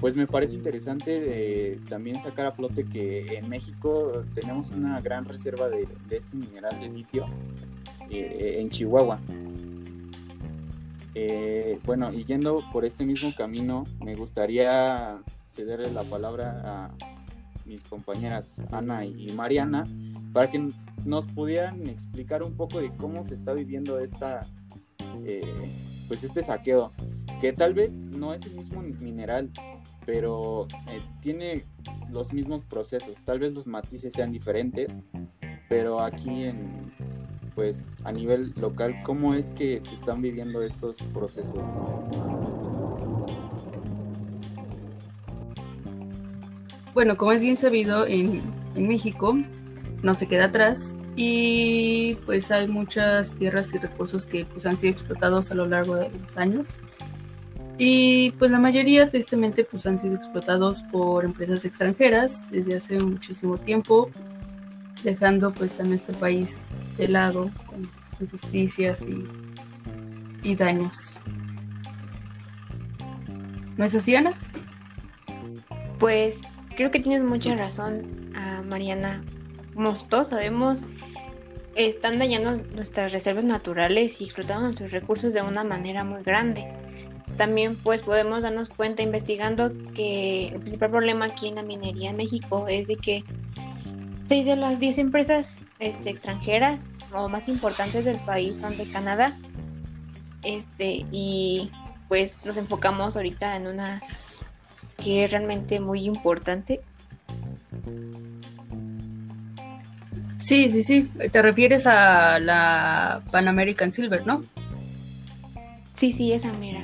pues 0.00 0.14
me 0.14 0.26
parece 0.26 0.54
interesante 0.54 1.78
también 1.88 2.20
sacar 2.20 2.46
a 2.46 2.52
flote 2.52 2.84
que 2.84 3.38
en 3.38 3.48
México 3.48 4.24
tenemos 4.34 4.70
una 4.70 5.00
gran 5.00 5.24
reserva 5.24 5.70
de, 5.70 5.86
este 6.10 6.36
mineral 6.36 6.78
de 6.78 6.88
litio 6.88 7.26
eh, 8.10 8.58
en 8.60 8.68
Chihuahua 8.68 9.18
eh, 11.18 11.78
bueno, 11.86 12.12
y 12.12 12.26
yendo 12.26 12.62
por 12.70 12.84
este 12.84 13.06
mismo 13.06 13.34
camino, 13.34 13.84
me 14.04 14.14
gustaría 14.14 15.16
cederle 15.48 15.90
la 15.90 16.04
palabra 16.04 16.60
a 16.62 16.94
mis 17.64 17.82
compañeras 17.84 18.58
Ana 18.70 19.02
y 19.06 19.32
Mariana 19.32 19.86
para 20.34 20.50
que 20.50 20.68
nos 21.06 21.26
pudieran 21.26 21.86
explicar 21.86 22.42
un 22.42 22.54
poco 22.54 22.80
de 22.80 22.94
cómo 22.98 23.24
se 23.24 23.34
está 23.34 23.54
viviendo 23.54 23.98
esta, 23.98 24.42
eh, 25.24 25.70
pues 26.06 26.22
este 26.22 26.42
saqueo, 26.42 26.92
que 27.40 27.54
tal 27.54 27.72
vez 27.72 27.94
no 27.94 28.34
es 28.34 28.44
el 28.44 28.52
mismo 28.52 28.82
mineral, 28.82 29.50
pero 30.04 30.68
eh, 30.90 31.00
tiene 31.22 31.62
los 32.10 32.34
mismos 32.34 32.62
procesos, 32.64 33.14
tal 33.24 33.38
vez 33.38 33.54
los 33.54 33.66
matices 33.66 34.12
sean 34.12 34.32
diferentes, 34.32 34.88
pero 35.70 36.00
aquí 36.00 36.44
en, 36.44 36.92
pues 37.56 37.82
a 38.04 38.12
nivel 38.12 38.52
local, 38.60 38.94
¿cómo 39.02 39.34
es 39.34 39.50
que 39.50 39.80
se 39.82 39.94
están 39.94 40.20
viviendo 40.22 40.62
estos 40.62 40.98
procesos? 41.14 41.66
Bueno, 46.94 47.16
como 47.16 47.32
es 47.32 47.42
bien 47.42 47.58
sabido, 47.58 48.06
en, 48.06 48.42
México 48.76 49.34
no 50.02 50.14
se 50.14 50.28
queda 50.28 50.44
atrás 50.44 50.94
y 51.16 52.18
pues 52.26 52.50
hay 52.50 52.68
muchas 52.68 53.32
tierras 53.32 53.72
y 53.72 53.78
recursos 53.78 54.26
que 54.26 54.44
pues, 54.44 54.66
han 54.66 54.76
sido 54.76 54.92
explotados 54.92 55.50
a 55.50 55.54
lo 55.54 55.64
largo 55.64 55.96
de 55.96 56.10
los 56.10 56.36
años 56.36 56.78
y 57.78 58.32
pues 58.32 58.50
la 58.50 58.58
mayoría 58.58 59.08
tristemente 59.08 59.64
pues 59.64 59.86
han 59.86 59.98
sido 59.98 60.14
explotados 60.14 60.82
por 60.92 61.24
empresas 61.24 61.64
extranjeras 61.64 62.42
desde 62.50 62.76
hace 62.76 62.98
muchísimo 62.98 63.56
tiempo 63.56 64.10
dejando 65.02 65.52
pues 65.52 65.80
a 65.80 65.84
nuestro 65.84 66.16
país 66.18 66.68
de 66.96 67.08
lado 67.08 67.50
con 67.66 67.88
injusticias 68.20 69.00
y, 70.42 70.54
daños. 70.54 71.14
¿No 73.76 73.84
es 73.84 74.08
Ana? 74.08 74.32
Pues 75.98 76.42
creo 76.76 76.90
que 76.90 77.00
tienes 77.00 77.22
mucha 77.22 77.56
razón, 77.56 78.30
ah, 78.34 78.62
Mariana. 78.64 79.24
Como 79.74 79.94
sabemos, 79.96 80.82
están 81.74 82.18
dañando 82.18 82.56
nuestras 82.74 83.12
reservas 83.12 83.44
naturales 83.44 84.20
y 84.20 84.24
explotando 84.24 84.64
nuestros 84.64 84.92
recursos 84.92 85.34
de 85.34 85.42
una 85.42 85.64
manera 85.64 86.04
muy 86.04 86.22
grande. 86.22 86.66
También 87.36 87.76
pues 87.76 88.02
podemos 88.02 88.42
darnos 88.42 88.70
cuenta 88.70 89.02
investigando 89.02 89.70
que 89.94 90.48
el 90.48 90.60
principal 90.60 90.90
problema 90.90 91.26
aquí 91.26 91.48
en 91.48 91.56
la 91.56 91.62
minería 91.62 92.10
en 92.10 92.16
México 92.16 92.66
es 92.66 92.86
de 92.86 92.96
que 92.96 93.24
Seis 94.26 94.44
de 94.44 94.56
las 94.56 94.80
diez 94.80 94.98
empresas 94.98 95.60
este, 95.78 96.10
extranjeras 96.10 96.96
o 97.12 97.28
más 97.28 97.46
importantes 97.46 98.04
del 98.04 98.16
país 98.16 98.56
son 98.60 98.76
de 98.76 98.84
Canadá. 98.90 99.38
Este, 100.42 101.06
y 101.12 101.70
pues 102.08 102.36
nos 102.44 102.56
enfocamos 102.56 103.16
ahorita 103.16 103.54
en 103.54 103.68
una 103.68 104.02
que 104.96 105.22
es 105.22 105.30
realmente 105.30 105.78
muy 105.78 106.06
importante. 106.06 106.80
Sí, 110.40 110.72
sí, 110.72 110.82
sí. 110.82 111.08
Te 111.30 111.40
refieres 111.40 111.86
a 111.86 112.40
la 112.40 113.22
Pan 113.30 113.46
American 113.46 113.92
Silver, 113.92 114.26
¿no? 114.26 114.42
Sí, 115.94 116.12
sí, 116.12 116.32
esa 116.32 116.52
mera. 116.54 116.82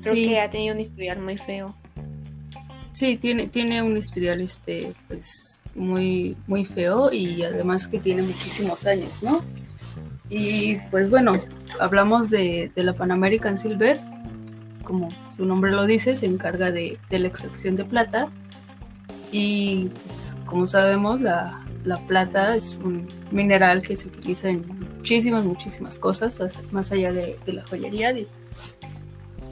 Creo 0.00 0.14
que 0.14 0.38
ha 0.38 0.48
tenido 0.48 0.76
un 0.76 0.80
historial 0.80 1.18
muy 1.18 1.38
feo. 1.38 1.74
Sí, 2.92 3.16
tiene, 3.16 3.48
tiene 3.48 3.82
un 3.82 3.96
historial 3.96 4.40
este, 4.40 4.94
pues, 5.08 5.58
muy, 5.74 6.36
muy 6.46 6.64
feo 6.64 7.12
y 7.12 7.42
además 7.42 7.88
que 7.88 7.98
tiene 7.98 8.22
muchísimos 8.22 8.86
años, 8.86 9.22
¿no? 9.22 9.42
Y 10.28 10.76
pues 10.90 11.10
bueno, 11.10 11.34
hablamos 11.80 12.30
de, 12.30 12.70
la 12.74 12.94
Pan 12.94 13.10
American 13.10 13.58
Silver, 13.58 14.00
como 14.82 15.08
su 15.34 15.46
nombre 15.46 15.70
lo 15.70 15.86
dice, 15.86 16.16
se 16.16 16.26
encarga 16.26 16.70
de, 16.70 16.98
la 17.10 17.28
extracción 17.28 17.76
de 17.76 17.84
plata 17.84 18.28
y 19.32 19.90
pues, 20.04 20.34
como 20.46 20.66
sabemos 20.66 21.20
la, 21.20 21.60
plata 22.08 22.56
es 22.56 22.78
un 22.82 23.06
mineral 23.30 23.82
que 23.82 23.96
se 23.96 24.08
utiliza 24.08 24.48
en 24.48 24.66
muchísimas, 24.96 25.44
muchísimas 25.44 25.98
cosas, 25.98 26.40
más 26.70 26.90
allá 26.92 27.12
de, 27.12 27.36
la 27.46 27.62
joyería. 27.66 28.14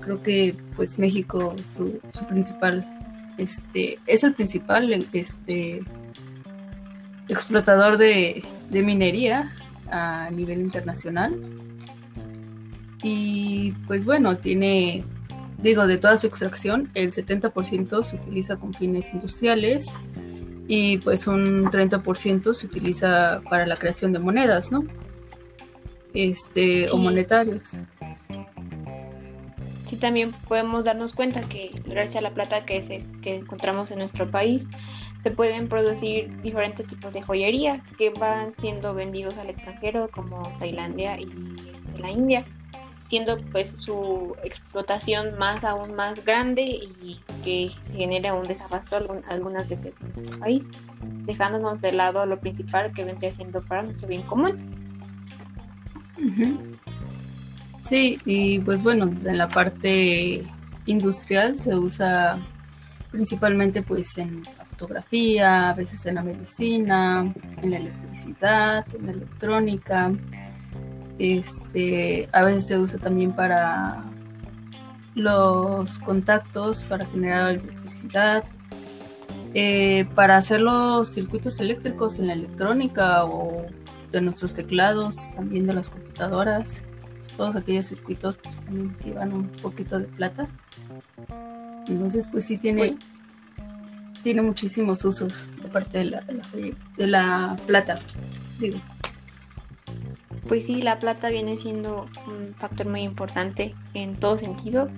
creo 0.00 0.22
que 0.22 0.56
pues 0.76 0.98
México 0.98 1.54
su, 1.62 2.00
su 2.12 2.26
principal 2.26 2.86
este 3.38 3.98
es 4.06 4.24
el 4.24 4.34
principal 4.34 5.06
este 5.12 5.82
explotador 7.28 7.98
de, 7.98 8.44
de 8.70 8.82
minería 8.82 9.52
a 9.90 10.30
nivel 10.30 10.60
internacional. 10.60 11.34
Y 13.02 13.72
pues 13.86 14.04
bueno, 14.04 14.36
tiene, 14.36 15.04
digo, 15.58 15.86
de 15.86 15.98
toda 15.98 16.16
su 16.16 16.26
extracción, 16.26 16.90
el 16.94 17.12
70% 17.12 18.04
se 18.04 18.16
utiliza 18.16 18.56
con 18.56 18.72
fines 18.74 19.12
industriales 19.12 19.86
y 20.68 20.98
pues 20.98 21.26
un 21.26 21.64
30% 21.64 22.54
se 22.54 22.66
utiliza 22.66 23.42
para 23.50 23.66
la 23.66 23.76
creación 23.76 24.12
de 24.12 24.20
monedas, 24.20 24.70
¿no? 24.70 24.84
Este, 26.14 26.88
o 26.90 26.96
monetarios. 26.96 27.62
Sí, 29.86 29.96
también 29.96 30.32
podemos 30.48 30.84
darnos 30.84 31.12
cuenta 31.12 31.40
que 31.42 31.70
gracias 31.84 32.16
a 32.16 32.20
la 32.22 32.32
plata 32.32 32.64
que, 32.64 32.80
se, 32.80 33.04
que 33.20 33.36
encontramos 33.36 33.90
en 33.90 33.98
nuestro 33.98 34.30
país, 34.30 34.68
se 35.22 35.30
pueden 35.30 35.68
producir 35.68 36.40
diferentes 36.42 36.86
tipos 36.86 37.14
de 37.14 37.22
joyería 37.22 37.80
que 37.96 38.10
van 38.10 38.54
siendo 38.58 38.94
vendidos 38.94 39.38
al 39.38 39.48
extranjero 39.50 40.08
como 40.10 40.52
Tailandia 40.58 41.18
y 41.18 41.28
este, 41.74 41.98
la 42.00 42.10
India 42.10 42.44
siendo 43.12 43.38
pues 43.52 43.68
su 43.68 44.34
explotación 44.42 45.36
más 45.38 45.64
aún 45.64 45.94
más 45.94 46.24
grande 46.24 46.62
y 46.62 47.20
que 47.44 47.68
genera 47.94 48.32
un 48.32 48.44
desabasto 48.44 48.96
algunas 49.28 49.68
veces 49.68 49.96
en 50.00 50.12
nuestro 50.14 50.38
país, 50.38 50.66
dejándonos 51.26 51.82
de 51.82 51.92
lado 51.92 52.24
lo 52.24 52.40
principal 52.40 52.90
que 52.94 53.04
vendría 53.04 53.30
siendo 53.30 53.60
para 53.60 53.82
nuestro 53.82 54.08
bien 54.08 54.22
común. 54.22 54.56
Sí, 57.84 58.18
y 58.24 58.60
pues 58.60 58.82
bueno, 58.82 59.04
en 59.04 59.36
la 59.36 59.48
parte 59.50 60.42
industrial 60.86 61.58
se 61.58 61.74
usa 61.74 62.40
principalmente 63.10 63.82
pues 63.82 64.16
en 64.16 64.42
fotografía, 64.72 65.70
a 65.70 65.74
veces 65.74 66.04
en 66.06 66.16
la 66.16 66.22
medicina, 66.22 67.32
en 67.62 67.70
la 67.70 67.76
electricidad, 67.76 68.86
en 68.94 69.06
la 69.06 69.12
electrónica, 69.12 70.12
este, 71.18 72.28
a 72.32 72.42
veces 72.42 72.66
se 72.66 72.78
usa 72.78 72.98
también 72.98 73.32
para 73.32 74.04
los 75.14 75.98
contactos, 75.98 76.84
para 76.84 77.06
generar 77.06 77.50
electricidad, 77.50 78.44
eh, 79.54 80.06
para 80.14 80.38
hacer 80.38 80.60
los 80.62 81.12
circuitos 81.12 81.60
eléctricos 81.60 82.18
en 82.18 82.28
la 82.28 82.32
electrónica 82.32 83.24
o 83.24 83.66
de 84.10 84.20
nuestros 84.20 84.54
teclados, 84.54 85.30
también 85.34 85.66
de 85.66 85.74
las 85.74 85.90
computadoras. 85.90 86.82
Todos 87.36 87.56
aquellos 87.56 87.86
circuitos 87.86 88.36
pues, 88.42 88.60
también 88.60 88.94
llevan 89.04 89.32
un 89.32 89.48
poquito 89.48 89.98
de 89.98 90.06
plata. 90.06 90.46
Entonces, 91.86 92.26
pues 92.30 92.44
sí 92.44 92.58
tiene, 92.58 92.96
tiene 94.22 94.42
muchísimos 94.42 95.04
usos 95.04 95.50
de 95.62 95.68
parte 95.68 95.98
de 95.98 96.04
la, 96.06 96.20
de 96.20 96.34
la, 96.34 96.46
de 96.96 97.06
la 97.06 97.56
plata. 97.66 97.98
Digo 98.58 98.78
pues 100.48 100.66
sí, 100.66 100.82
la 100.82 100.98
plata 100.98 101.30
viene 101.30 101.56
siendo 101.56 102.08
un 102.26 102.54
factor 102.54 102.86
muy 102.86 103.02
importante 103.02 103.74
en 103.94 104.16
todo 104.16 104.38
sentido. 104.38 104.90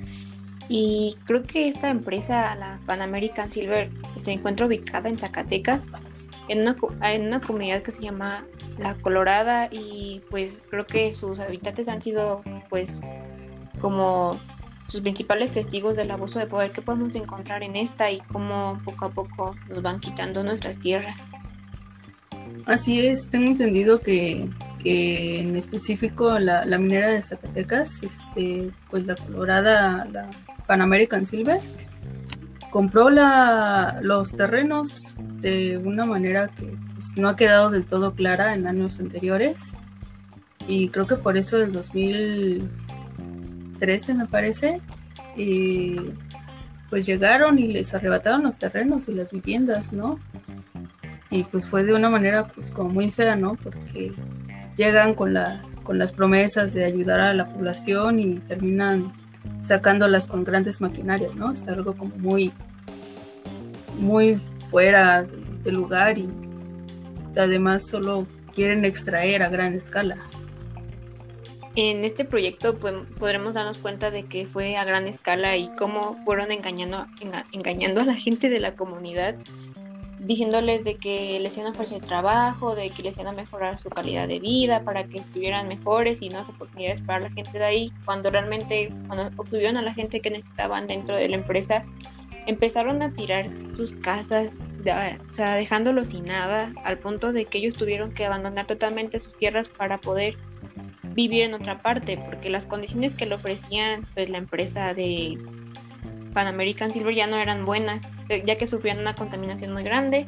Y 0.69 1.17
creo 1.27 1.43
que 1.43 1.69
esta 1.69 1.91
empresa, 1.91 2.55
la 2.57 2.81
Pan 2.87 3.03
American 3.03 3.51
Silver, 3.51 3.91
se 4.17 4.33
encuentra 4.33 4.67
ubicada 4.67 5.09
en 5.11 5.19
Zacatecas, 5.19 5.87
en 6.49 6.61
una, 6.61 6.77
en 7.03 7.27
una 7.27 7.41
comunidad 7.41 7.83
que 7.83 7.93
se 7.93 8.03
llama 8.03 8.47
La 8.79 8.95
Colorada 8.97 9.69
y 9.71 10.23
pues 10.31 10.63
creo 10.71 10.87
que 10.87 11.13
sus 11.13 11.39
habitantes 11.39 11.89
han 11.89 12.01
sido 12.01 12.43
pues 12.71 13.01
como 13.81 14.41
sus 14.87 15.01
principales 15.01 15.51
testigos 15.51 15.97
del 15.97 16.11
abuso 16.11 16.39
de 16.39 16.47
poder 16.47 16.73
que 16.73 16.83
podemos 16.83 17.15
encontrar 17.15 17.63
en 17.63 17.77
esta 17.77 18.11
y 18.11 18.21
cómo 18.33 18.81
poco 18.85 19.07
a 19.07 19.11
poco 19.11 19.57
nos 19.69 19.83
van 19.83 20.01
quitando 20.01 20.43
nuestras 20.43 20.79
tierras. 20.79 21.27
Así 22.67 23.07
es, 23.07 23.29
tengo 23.29 23.47
entendido 23.47 24.01
que 24.01 24.49
que 24.85 25.41
en 25.41 25.57
específico 25.57 26.39
la, 26.39 26.67
minera 26.79 27.09
de 27.09 27.23
Zacatecas, 27.23 28.03
este, 28.03 28.71
pues 28.91 29.07
la 29.07 29.17
Colorada, 29.17 30.07
la 30.13 30.29
Pan 30.67 30.83
American 30.83 31.27
Silver, 31.27 31.61
compró 32.71 33.09
la, 33.09 33.99
los 34.03 34.33
terrenos 34.33 35.15
de 35.41 35.79
una 35.79 36.05
manera 36.05 36.49
que 36.49 36.77
pues, 36.95 37.17
no 37.17 37.31
ha 37.31 37.37
quedado 37.37 37.71
del 37.71 37.87
todo 37.87 38.13
clara 38.13 38.55
en 38.55 38.67
años 38.67 39.01
anteriores. 39.01 39.73
Y 40.69 40.89
creo 40.89 41.07
que 41.07 41.17
por 41.17 41.37
eso 41.37 41.57
el 41.57 41.73
2013 43.75 44.15
me 44.15 44.27
parece, 44.27 44.81
y 45.37 45.97
pues 46.89 47.07
llegaron 47.07 47.59
y 47.59 47.69
les 47.69 47.95
arrebataron 47.95 48.45
los 48.45 48.59
terrenos 48.59 49.09
y 49.09 49.15
las 49.15 49.33
viviendas, 49.33 49.93
¿no? 49.93 50.19
Y 51.31 51.43
pues 51.45 51.67
fue 51.67 51.83
de 51.83 51.95
una 51.95 52.11
manera 52.11 52.47
pues 52.47 52.71
como 52.71 52.91
muy 52.91 53.11
fea, 53.11 53.35
¿no? 53.37 53.57
Porque 53.57 54.13
llegan 54.77 55.15
con, 55.15 55.35
la, 55.35 55.63
con 55.83 55.99
las 55.99 56.13
promesas 56.13 56.73
de 56.73 56.85
ayudar 56.85 57.21
a 57.21 57.35
la 57.35 57.47
población 57.47 58.21
y 58.21 58.35
terminan 58.35 59.13
sacándolas 59.63 60.27
con 60.27 60.45
grandes 60.45 60.81
maquinarias, 60.81 61.35
¿no? 61.35 61.51
Está 61.51 61.73
algo 61.73 61.97
como 61.97 62.15
muy, 62.17 62.53
muy 63.99 64.39
fuera 64.71 65.25
de 65.65 65.73
lugar 65.73 66.19
y 66.19 66.29
además 67.37 67.89
solo 67.89 68.27
quieren 68.55 68.85
extraer 68.85 69.43
a 69.43 69.49
gran 69.49 69.75
escala. 69.75 70.19
En 71.77 72.05
este 72.05 72.25
proyecto 72.25 72.79
pues, 72.79 72.95
podremos 73.19 73.55
darnos 73.55 73.79
cuenta 73.79 74.11
de 74.11 74.25
que 74.25 74.47
fue 74.47 74.77
a 74.77 74.85
gran 74.85 75.09
escala 75.09 75.57
y 75.57 75.69
cómo 75.77 76.17
fueron 76.25 76.53
engañando, 76.53 77.07
engañando 77.53 78.03
a 78.03 78.05
la 78.05 78.15
gente 78.15 78.49
de 78.49 78.61
la 78.61 78.77
comunidad 78.77 79.35
diciéndoles 80.21 80.85
de 80.85 80.97
que 80.97 81.39
les 81.41 81.57
iban 81.57 81.69
a 81.69 81.71
ofrecer 81.73 82.01
trabajo, 82.03 82.75
de 82.75 82.91
que 82.91 83.03
les 83.03 83.17
iban 83.17 83.29
a 83.29 83.33
mejorar 83.33 83.77
su 83.77 83.91
calidad 83.91 84.27
de 84.27 84.41
vida 84.41 84.83
para 84.83 85.05
que 85.05 85.19
estuvieran 85.19 85.69
mejores 85.69 86.23
y 86.23 86.31
no 86.31 86.41
oportunidades 86.43 87.03
para 87.03 87.21
la 87.21 87.31
gente 87.31 87.59
de 87.59 87.65
ahí, 87.65 87.93
cuando 88.05 88.31
realmente, 88.31 88.91
cuando 89.07 89.31
obtuvieron 89.37 89.77
a 89.77 89.83
la 89.83 89.93
gente 89.93 90.21
que 90.21 90.31
necesitaban 90.31 90.87
dentro 90.87 91.17
de 91.17 91.29
la 91.29 91.37
empresa, 91.37 91.85
empezaron 92.47 93.03
a 93.03 93.13
tirar 93.13 93.51
sus 93.73 93.97
casas, 93.97 94.59
o 94.59 95.31
sea, 95.33 95.57
dejándolos 95.57 96.09
sin 96.09 96.25
nada, 96.25 96.73
al 96.85 96.99
punto 96.99 97.33
de 97.33 97.45
que 97.45 97.59
ellos 97.59 97.75
tuvieron 97.75 98.13
que 98.13 98.25
abandonar 98.25 98.67
totalmente 98.67 99.21
sus 99.21 99.37
tierras 99.37 99.69
para 99.69 100.01
poder 100.01 100.37
vivir 101.15 101.43
en 101.43 101.55
otra 101.55 101.83
parte, 101.83 102.19
porque 102.19 102.51
las 102.51 102.67
condiciones 102.67 103.15
que 103.15 103.27
le 103.27 103.35
ofrecían 103.35 104.07
pues 104.15 104.31
la 104.31 104.39
empresa 104.39 104.95
de 104.95 105.39
Pan 106.33 106.47
American 106.49 106.93
Silver 106.93 107.15
ya 107.15 107.27
no 107.27 107.37
eran 107.37 107.65
buenas, 107.65 108.13
eh, 108.29 108.43
ya 108.45 108.59
que 108.59 108.67
sufrían 108.67 108.99
una 108.99 109.15
contaminación 109.15 109.73
muy 109.73 109.83
grande 109.83 110.27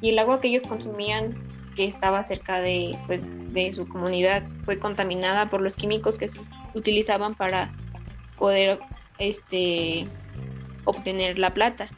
y 0.00 0.10
el 0.10 0.18
agua 0.18 0.40
que 0.40 0.48
ellos 0.48 0.64
consumían, 0.64 1.36
que 1.76 1.84
estaba 1.86 2.22
cerca 2.22 2.60
de, 2.60 2.98
pues, 3.06 3.24
de 3.52 3.72
su 3.72 3.88
comunidad, 3.88 4.42
fue 4.64 4.78
contaminada 4.78 5.46
por 5.46 5.60
los 5.62 5.76
químicos 5.76 6.18
que 6.18 6.26
utilizaban 6.74 7.34
para 7.34 7.70
poder 8.36 8.80
este, 9.18 10.06
obtener 10.84 11.38
la 11.38 11.54
plata. 11.54 11.88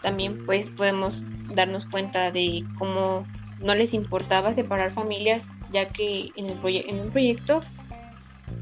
También 0.00 0.44
pues 0.46 0.70
podemos 0.70 1.22
darnos 1.52 1.86
cuenta 1.86 2.30
de 2.30 2.64
cómo 2.78 3.26
no 3.60 3.74
les 3.74 3.92
importaba 3.92 4.54
separar 4.54 4.92
familias, 4.92 5.50
ya 5.70 5.88
que 5.88 6.30
en, 6.36 6.46
el 6.46 6.58
en 6.64 7.00
un 7.00 7.10
proyecto 7.10 7.60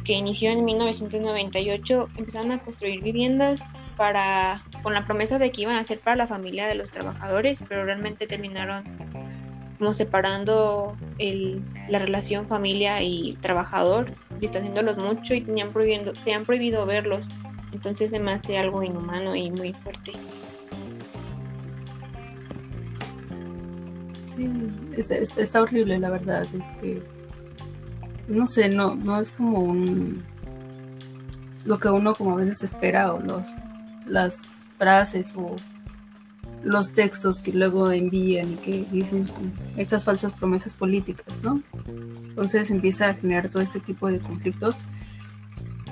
que 0.04 0.14
inició 0.14 0.50
en 0.50 0.64
1998 0.64 2.10
empezaron 2.16 2.52
a 2.52 2.58
construir 2.58 3.02
viviendas 3.02 3.62
para 3.96 4.62
con 4.82 4.94
la 4.94 5.04
promesa 5.04 5.38
de 5.38 5.50
que 5.50 5.62
iban 5.62 5.76
a 5.76 5.84
ser 5.84 6.00
para 6.00 6.16
la 6.16 6.26
familia 6.26 6.66
de 6.66 6.74
los 6.74 6.90
trabajadores, 6.90 7.64
pero 7.68 7.84
realmente 7.84 8.26
terminaron 8.26 8.84
como 9.78 9.92
separando 9.92 10.96
el, 11.18 11.62
la 11.88 11.98
relación 11.98 12.46
familia 12.46 13.02
y 13.02 13.34
trabajador, 13.40 14.12
distanciándolos 14.40 14.96
mucho 14.96 15.34
y 15.34 15.42
tenían 15.42 15.72
prohibido, 15.72 16.12
tenían 16.12 16.44
prohibido 16.44 16.86
verlos. 16.86 17.28
Entonces 17.72 18.10
se 18.10 18.18
me 18.18 18.32
hace 18.32 18.58
algo 18.58 18.82
inhumano 18.82 19.34
y 19.34 19.50
muy 19.50 19.72
fuerte. 19.72 20.12
Sí, 24.36 24.50
está, 24.96 25.16
está 25.16 25.62
horrible 25.62 25.98
la 25.98 26.10
verdad, 26.10 26.46
es 26.54 26.66
que 26.80 27.02
no 28.28 28.46
sé, 28.46 28.68
no, 28.68 28.94
no 28.94 29.20
es 29.20 29.30
como 29.30 29.60
un 29.60 30.22
lo 31.64 31.78
que 31.78 31.88
uno 31.88 32.14
como 32.14 32.32
a 32.32 32.36
veces 32.36 32.62
espera 32.62 33.12
o 33.12 33.20
los 33.20 33.42
las 34.06 34.62
frases 34.78 35.34
o 35.36 35.56
los 36.62 36.92
textos 36.92 37.38
que 37.38 37.52
luego 37.52 37.90
envían 37.92 38.56
que 38.56 38.84
dicen 38.90 39.30
estas 39.76 40.04
falsas 40.04 40.32
promesas 40.32 40.74
políticas, 40.74 41.42
¿no? 41.42 41.62
Entonces 41.86 42.70
empieza 42.70 43.08
a 43.08 43.14
generar 43.14 43.48
todo 43.48 43.62
este 43.62 43.78
tipo 43.78 44.08
de 44.08 44.18
conflictos, 44.18 44.82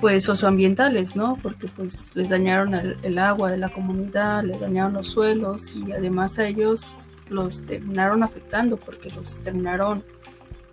pues 0.01 0.25
socioambientales, 0.25 1.15
¿no? 1.15 1.37
Porque 1.41 1.67
pues 1.67 2.09
les 2.13 2.29
dañaron 2.29 2.73
el, 2.73 3.17
agua 3.17 3.51
de 3.51 3.57
la 3.57 3.69
comunidad, 3.69 4.43
les 4.43 4.59
dañaron 4.59 4.93
los 4.93 5.07
suelos 5.07 5.75
y 5.75 5.91
además 5.93 6.39
a 6.39 6.47
ellos 6.47 7.14
los 7.29 7.65
terminaron 7.65 8.23
afectando 8.23 8.77
porque 8.77 9.09
los 9.09 9.39
terminaron 9.39 10.03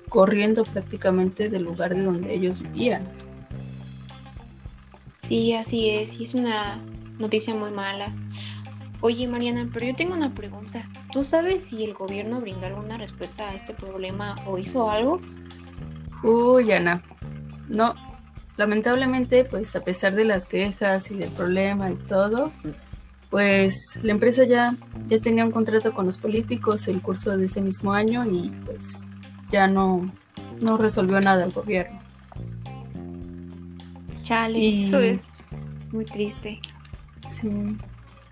corriendo 0.09 0.65
prácticamente 0.65 1.49
del 1.49 1.65
lugar 1.65 1.95
de 1.95 2.03
donde 2.03 2.35
ellos 2.35 2.61
vivían. 2.63 3.03
Sí, 5.19 5.55
así 5.55 5.89
es, 5.89 6.21
y 6.21 6.25
es 6.25 6.35
una 6.35 6.81
noticia 7.19 7.55
muy 7.55 7.71
mala. 7.71 8.13
Oye, 9.01 9.27
Mariana, 9.27 9.69
pero 9.73 9.87
yo 9.87 9.95
tengo 9.97 10.15
una 10.15 10.35
pregunta. 10.35 10.89
¿Tú 11.13 11.25
sabes 11.25 11.65
si 11.65 11.85
el 11.85 11.95
gobierno 11.95 12.41
brindó 12.41 12.67
alguna 12.67 12.99
respuesta 12.99 13.49
a 13.49 13.55
este 13.55 13.75
problema 13.75 14.37
o 14.47 14.59
hizo 14.59 14.91
algo? 14.91 15.21
Uy, 16.23 16.71
Ana, 16.73 17.03
no. 17.69 17.95
Lamentablemente, 18.57 19.45
pues 19.45 19.75
a 19.75 19.81
pesar 19.81 20.15
de 20.15 20.25
las 20.25 20.47
quejas 20.47 21.11
y 21.11 21.15
del 21.15 21.31
problema 21.31 21.91
y 21.91 21.95
todo, 21.95 22.53
pues 23.33 23.99
la 24.03 24.13
empresa 24.13 24.45
ya, 24.45 24.77
ya 25.09 25.19
tenía 25.19 25.43
un 25.47 25.51
contrato 25.53 25.95
con 25.95 26.05
los 26.05 26.19
políticos 26.19 26.87
en 26.87 27.01
curso 27.01 27.35
de 27.35 27.47
ese 27.47 27.63
mismo 27.63 27.95
año 27.95 28.27
y 28.27 28.51
pues 28.67 29.09
ya 29.51 29.67
no, 29.67 30.05
no 30.61 30.77
resolvió 30.77 31.19
nada 31.19 31.43
el 31.47 31.51
gobierno. 31.51 31.99
Chale, 34.23 34.59
Y- 34.59 34.83
eso 34.83 35.01
es 35.01 35.23
muy 35.93 36.05
triste. 36.05 36.61
Sí. 37.31 37.49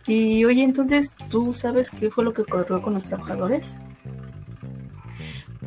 Y 0.07 0.45
oye, 0.45 0.63
entonces, 0.65 1.15
¿tú 1.31 1.55
sabes 1.55 1.91
qué 1.91 2.11
fue 2.11 2.23
lo 2.23 2.35
que 2.35 2.43
ocurrió 2.43 2.83
con 2.83 2.93
los 2.93 3.05
trabajadores? 3.05 3.77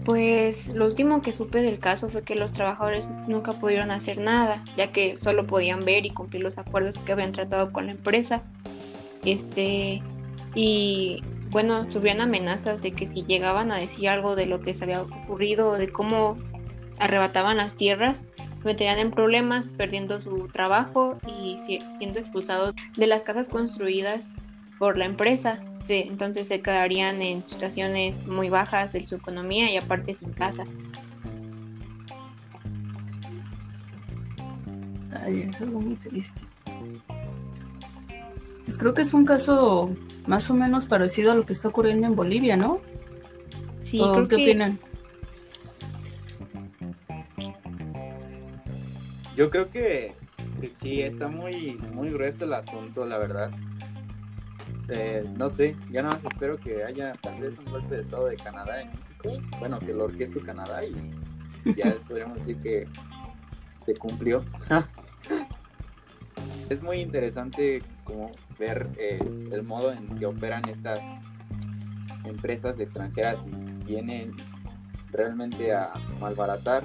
Pues 0.05 0.67
lo 0.67 0.85
último 0.85 1.23
que 1.23 1.33
supe 1.33 1.63
del 1.63 1.79
caso 1.79 2.07
fue 2.09 2.21
que 2.21 2.35
los 2.35 2.51
trabajadores 2.51 3.09
nunca 3.27 3.53
pudieron 3.53 3.89
hacer 3.89 4.19
nada, 4.19 4.63
ya 4.77 4.91
que 4.91 5.17
solo 5.19 5.47
podían 5.47 5.85
ver 5.85 6.05
y 6.05 6.11
cumplir 6.11 6.43
los 6.43 6.59
acuerdos 6.59 6.99
que 6.99 7.13
habían 7.13 7.31
tratado 7.31 7.71
con 7.71 7.87
la 7.87 7.93
empresa. 7.93 8.43
Este, 9.25 10.01
y 10.55 11.23
bueno, 11.49 11.91
sufrían 11.91 12.19
amenazas 12.21 12.81
de 12.81 12.91
que 12.91 13.07
si 13.07 13.23
llegaban 13.25 13.71
a 13.71 13.77
decir 13.77 14.09
algo 14.09 14.35
de 14.35 14.45
lo 14.47 14.59
que 14.59 14.73
se 14.73 14.83
había 14.85 15.01
ocurrido 15.03 15.73
de 15.73 15.87
cómo 15.89 16.35
arrebataban 16.99 17.57
las 17.57 17.75
tierras, 17.75 18.23
se 18.57 18.67
meterían 18.67 18.99
en 18.99 19.11
problemas, 19.11 19.67
perdiendo 19.67 20.21
su 20.21 20.47
trabajo 20.47 21.17
y 21.27 21.57
si- 21.59 21.79
siendo 21.97 22.19
expulsados 22.19 22.73
de 22.95 23.07
las 23.07 23.21
casas 23.23 23.49
construidas 23.49 24.31
por 24.79 24.97
la 24.97 25.05
empresa. 25.05 25.59
Sí, 25.85 26.05
entonces 26.07 26.47
se 26.47 26.61
quedarían 26.61 27.21
en 27.21 27.47
situaciones 27.47 28.25
muy 28.25 28.49
bajas 28.49 28.93
de 28.93 29.05
su 29.05 29.15
economía 29.15 29.69
y 29.71 29.75
aparte 29.77 30.13
sin 30.13 30.31
casa. 30.31 30.63
Ay, 35.23 35.49
es 35.51 35.59
muy 35.67 35.95
triste. 35.95 36.41
Pues 38.65 38.77
creo 38.77 38.93
que 38.93 39.01
es 39.01 39.13
un 39.13 39.25
caso 39.25 39.95
más 40.25 40.49
o 40.49 40.53
menos 40.53 40.85
parecido 40.85 41.31
a 41.31 41.35
lo 41.35 41.45
que 41.45 41.53
está 41.53 41.67
ocurriendo 41.67 42.07
en 42.07 42.15
Bolivia, 42.15 42.55
¿no? 42.55 42.81
Sí, 43.81 43.99
¿O 43.99 44.11
creo 44.11 44.27
qué 44.27 44.35
que 44.35 44.43
opinan? 44.43 44.79
Yo 49.35 49.49
creo 49.49 49.69
que, 49.69 50.13
que 50.61 50.69
sí, 50.69 51.01
está 51.01 51.27
muy, 51.27 51.77
muy 51.93 52.09
grueso 52.09 52.45
el 52.45 52.53
asunto, 52.53 53.05
la 53.05 53.17
verdad. 53.17 53.51
Eh, 54.89 55.23
no 55.37 55.49
sé, 55.49 55.75
ya 55.91 56.03
nada 56.03 56.15
más 56.15 56.25
espero 56.25 56.57
que 56.57 56.83
haya 56.83 57.13
tal 57.13 57.39
vez 57.39 57.57
un 57.57 57.65
golpe 57.65 57.97
de 57.97 58.03
todo 58.03 58.27
de 58.27 58.35
Canadá 58.35 58.81
en 58.81 58.89
México. 58.89 59.47
Bueno, 59.59 59.79
que 59.79 59.93
lo 59.93 60.05
orqueste 60.05 60.39
Canadá 60.41 60.83
y 60.85 60.93
ya 61.75 61.95
podríamos 62.07 62.39
decir 62.39 62.57
que 62.57 62.87
se 63.83 63.95
cumplió. 63.95 64.43
es 66.73 66.81
muy 66.81 66.99
interesante 66.99 67.81
como 68.03 68.31
ver 68.57 68.89
eh, 68.97 69.19
el 69.51 69.63
modo 69.63 69.91
en 69.91 70.07
que 70.17 70.25
operan 70.25 70.67
estas 70.67 70.99
empresas 72.25 72.79
extranjeras 72.79 73.45
y 73.45 73.85
vienen 73.85 74.33
realmente 75.11 75.73
a 75.73 75.93
malbaratar 76.19 76.83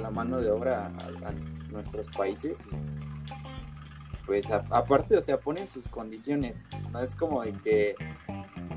la 0.00 0.10
mano 0.10 0.40
de 0.40 0.50
obra 0.50 0.92
a, 1.24 1.32
nuestros 1.72 2.08
países 2.08 2.60
pues 4.24 4.50
aparte 4.50 5.16
o 5.16 5.22
sea 5.22 5.38
ponen 5.38 5.68
sus 5.68 5.88
condiciones 5.88 6.66
no 6.92 7.00
es 7.00 7.14
como 7.14 7.42
de 7.42 7.52
que 7.52 7.94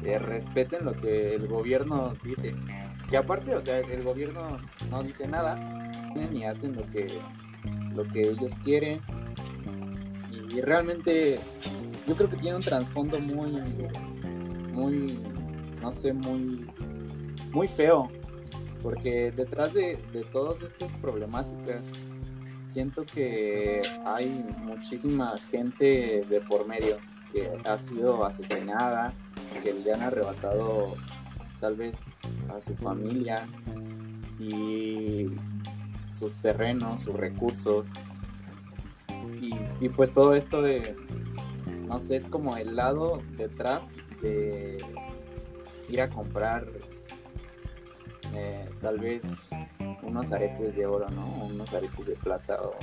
eh, 0.04 0.18
respeten 0.18 0.84
lo 0.84 0.94
que 0.94 1.36
el 1.36 1.48
gobierno 1.48 2.14
dice. 2.24 2.56
Y 3.12 3.16
aparte 3.16 3.56
o 3.56 3.62
sea 3.62 3.80
el 3.80 4.04
gobierno 4.04 4.58
no 4.90 5.04
dice 5.04 5.28
nada 5.28 5.56
ni 6.32 6.46
hacen 6.46 6.76
lo 6.76 6.90
que 6.92 7.20
lo 7.94 8.04
que 8.08 8.22
ellos 8.22 8.54
quieren 8.64 9.02
y 10.54 10.62
realmente 10.62 11.40
yo 12.08 12.16
creo 12.16 12.30
que 12.30 12.38
tiene 12.38 12.58
un 12.58 12.64
trasfondo 12.64 13.20
muy 13.20 13.62
muy 14.74 15.20
no 15.82 15.92
sé 15.92 16.14
muy 16.14 16.66
muy 17.52 17.68
feo 17.68 18.10
porque 18.82 19.32
detrás 19.32 19.74
de, 19.74 19.98
de 20.12 20.24
todas 20.24 20.62
estas 20.62 20.92
problemáticas 20.94 21.84
siento 22.72 23.06
que 23.06 23.82
hay 24.06 24.46
muchísima 24.60 25.36
gente 25.52 26.24
de 26.30 26.42
por 26.42 26.66
medio 26.68 26.98
que 27.32 27.50
ha 27.66 27.78
sido 27.78 28.26
asesinada, 28.26 29.12
que 29.64 29.74
le 29.74 29.94
han 29.94 30.02
arrebatado 30.02 30.96
tal 31.60 31.76
vez 31.76 31.98
a 32.50 32.62
su 32.62 32.76
familia 32.76 33.48
y 34.40 35.28
sus 36.10 36.34
terrenos, 36.42 37.02
sus 37.02 37.16
recursos. 37.16 37.88
Y, 39.42 39.90
pues 39.90 40.14
todo 40.14 40.36
esto 40.36 40.62
de, 40.62 40.96
no 41.88 42.00
sé, 42.00 42.18
es 42.18 42.28
como 42.28 42.58
el 42.58 42.76
lado 42.76 43.24
detrás 43.38 43.82
de 44.22 44.78
ir 45.90 46.02
a 46.02 46.10
comprar 46.10 46.68
eh, 48.36 48.70
tal 48.82 49.00
vez 49.00 49.24
unos 50.04 50.32
aretes 50.32 50.76
de 50.76 50.86
oro, 50.86 51.10
¿no? 51.10 51.26
Unos 51.46 51.74
aretes 51.74 52.06
de 52.06 52.14
plata 52.14 52.60
o, 52.62 52.76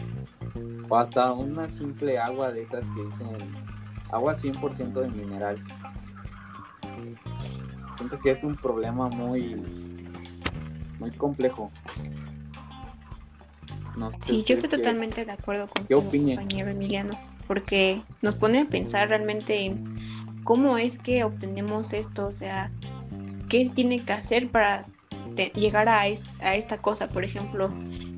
o 0.89 0.97
hasta 0.97 1.33
una 1.33 1.69
simple 1.69 2.19
agua 2.19 2.51
de 2.51 2.63
esas 2.63 2.83
que 2.89 3.05
dicen 3.05 3.29
agua 4.11 4.35
100% 4.35 4.93
de 4.93 5.09
mineral. 5.11 5.63
Siento 7.97 8.19
que 8.19 8.33
es 8.33 8.43
un 8.43 8.57
problema 8.57 9.09
muy 9.09 9.63
muy 10.99 11.11
complejo. 11.13 11.71
No 13.99 14.13
sé 14.13 14.19
sí, 14.23 14.45
yo 14.45 14.55
estoy 14.55 14.71
totalmente 14.79 15.25
de 15.25 15.33
acuerdo 15.33 15.67
con 15.69 15.87
tu 15.87 16.11
compañero 16.37 16.71
Emiliano, 16.71 17.19
porque 17.47 18.01
nos 18.23 18.35
pone 18.37 18.61
a 18.61 18.65
pensar 18.67 19.09
realmente 19.09 19.65
en 19.65 19.97
cómo 20.45 20.79
es 20.79 20.99
que 20.99 21.25
obtenemos 21.25 21.93
esto, 21.93 22.27
o 22.27 22.33
sea, 22.33 22.71
qué 23.49 23.71
tiene 23.75 24.05
que 24.05 24.13
hacer 24.13 24.51
para 24.51 24.85
te- 25.35 25.53
llegar 25.55 25.89
a, 25.89 26.07
est- 26.07 26.25
a 26.41 26.55
esta 26.57 26.79
cosa, 26.79 27.09
por 27.09 27.25
ejemplo, 27.25 27.67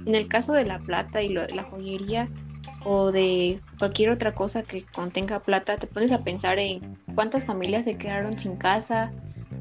en 0.06 0.14
el 0.14 0.28
caso 0.28 0.52
de 0.52 0.64
la 0.64 0.78
plata 0.80 1.22
y 1.22 1.28
lo- 1.30 1.46
la 1.46 1.62
joyería 1.64 2.28
o 2.84 3.12
de 3.12 3.60
cualquier 3.78 4.10
otra 4.10 4.34
cosa 4.34 4.62
que 4.62 4.84
contenga 4.92 5.40
plata, 5.40 5.76
te 5.78 5.86
pones 5.86 6.12
a 6.12 6.22
pensar 6.24 6.58
en 6.58 6.96
cuántas 7.14 7.44
familias 7.44 7.84
se 7.84 7.96
quedaron 7.96 8.38
sin 8.38 8.56
casa 8.56 9.12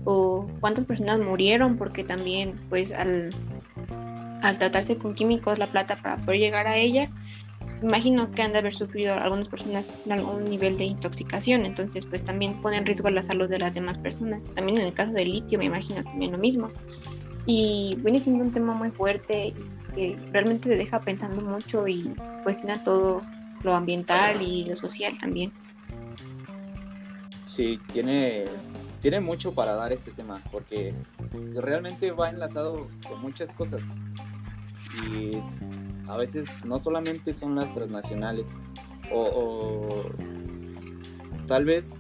o 0.06 0.48
cuántas 0.62 0.86
personas 0.86 1.20
murieron 1.20 1.78
porque 1.78 2.04
también 2.04 2.60
pues 2.70 2.92
al, 2.94 3.34
al 4.42 4.58
tratarse 4.58 4.98
con 4.98 5.14
químicos 5.14 5.60
la 5.60 5.68
plata 5.68 5.98
para 5.98 6.18
poder 6.18 6.40
llegar 6.40 6.68
a 6.68 6.78
ella, 6.78 7.10
imagino 7.82 8.32
que 8.32 8.42
han 8.42 8.52
de 8.52 8.60
haber 8.60 8.74
sufrido 8.74 9.14
algunas 9.14 9.48
personas 9.48 9.94
de 10.06 10.14
algún 10.14 10.46
nivel 10.46 10.78
de 10.78 10.86
intoxicación, 10.86 11.66
entonces 11.66 12.06
pues 12.06 12.24
también 12.24 12.62
pone 12.62 12.78
en 12.78 12.86
riesgo 12.86 13.10
la 13.10 13.24
salud 13.24 13.48
de 13.50 13.60
las 13.60 13.74
demás 13.74 13.98
personas. 13.98 14.44
También 14.56 14.80
en 14.80 14.88
el 14.88 14.94
caso 14.94 15.12
del 15.14 15.32
litio 15.32 15.60
me 15.60 15.66
imagino 15.66 16.04
también 16.04 16.32
lo 16.32 16.38
mismo. 16.38 16.70
Y 17.46 17.98
viene 18.00 18.20
siendo 18.20 18.44
un 18.44 18.52
tema 18.52 18.74
muy 18.74 18.92
fuerte 18.92 19.48
y 19.48 19.54
que 19.96 20.18
realmente 20.32 20.70
te 20.70 20.76
deja 20.76 21.00
pensando 21.02 21.42
mucho 21.42 21.88
y 21.88 22.14
cuestiona 22.44 22.84
todo 22.84 23.22
lo 23.64 23.74
ambiental 23.74 24.42
y 24.42 24.66
lo 24.66 24.76
social 24.76 25.18
también. 25.18 25.52
Sí, 27.48 27.80
tiene, 27.92 28.46
tiene 29.02 29.20
mucho 29.20 29.54
para 29.54 29.74
dar 29.76 29.92
este 29.92 30.12
tema, 30.12 30.42
porque 30.52 30.94
realmente 31.56 32.12
va 32.12 32.30
enlazado 32.30 32.88
con 33.08 33.22
muchas 33.22 33.52
cosas. 33.52 33.82
Y 35.06 35.38
a 36.08 36.18
veces 36.18 36.48
no 36.66 36.80
solamente 36.80 37.34
son 37.34 37.56
las 37.56 37.74
transnacionales, 37.74 38.46
o, 39.12 40.04
tal 41.48 41.66
vez 41.66 41.94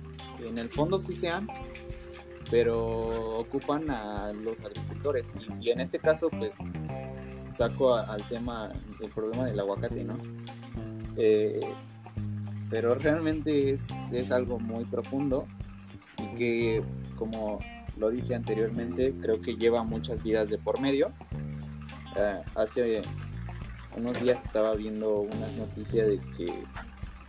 en 0.45 0.57
el 0.57 0.69
fondo 0.69 0.99
sí 0.99 1.13
sean, 1.13 1.47
pero 2.49 3.39
ocupan 3.39 3.89
a 3.89 4.31
los 4.33 4.59
agricultores. 4.59 5.31
Y, 5.61 5.69
en 5.69 5.81
este 5.81 5.99
caso, 5.99 6.29
pues 6.29 6.55
saco 7.55 7.95
al 7.95 8.27
tema, 8.29 8.71
el 9.01 9.09
problema 9.09 9.45
del 9.45 9.59
aguacate, 9.59 10.03
¿no? 10.03 10.15
Eh, 11.17 11.59
pero 12.69 12.95
realmente 12.95 13.71
es, 13.71 13.87
es 14.11 14.31
algo 14.31 14.59
muy 14.59 14.85
profundo 14.85 15.47
y 16.19 16.37
que, 16.37 16.83
como 17.17 17.59
lo 17.97 18.09
dije 18.09 18.35
anteriormente, 18.35 19.13
creo 19.21 19.41
que 19.41 19.55
lleva 19.55 19.83
muchas 19.83 20.23
vidas 20.23 20.49
de 20.49 20.57
por 20.57 20.79
medio. 20.79 21.11
Eh, 22.15 22.41
hace 22.55 23.01
unos 23.95 24.21
días 24.21 24.43
estaba 24.43 24.75
viendo 24.75 25.21
unas 25.21 25.51
noticias 25.53 26.07
de 26.07 26.19
que 26.37 26.63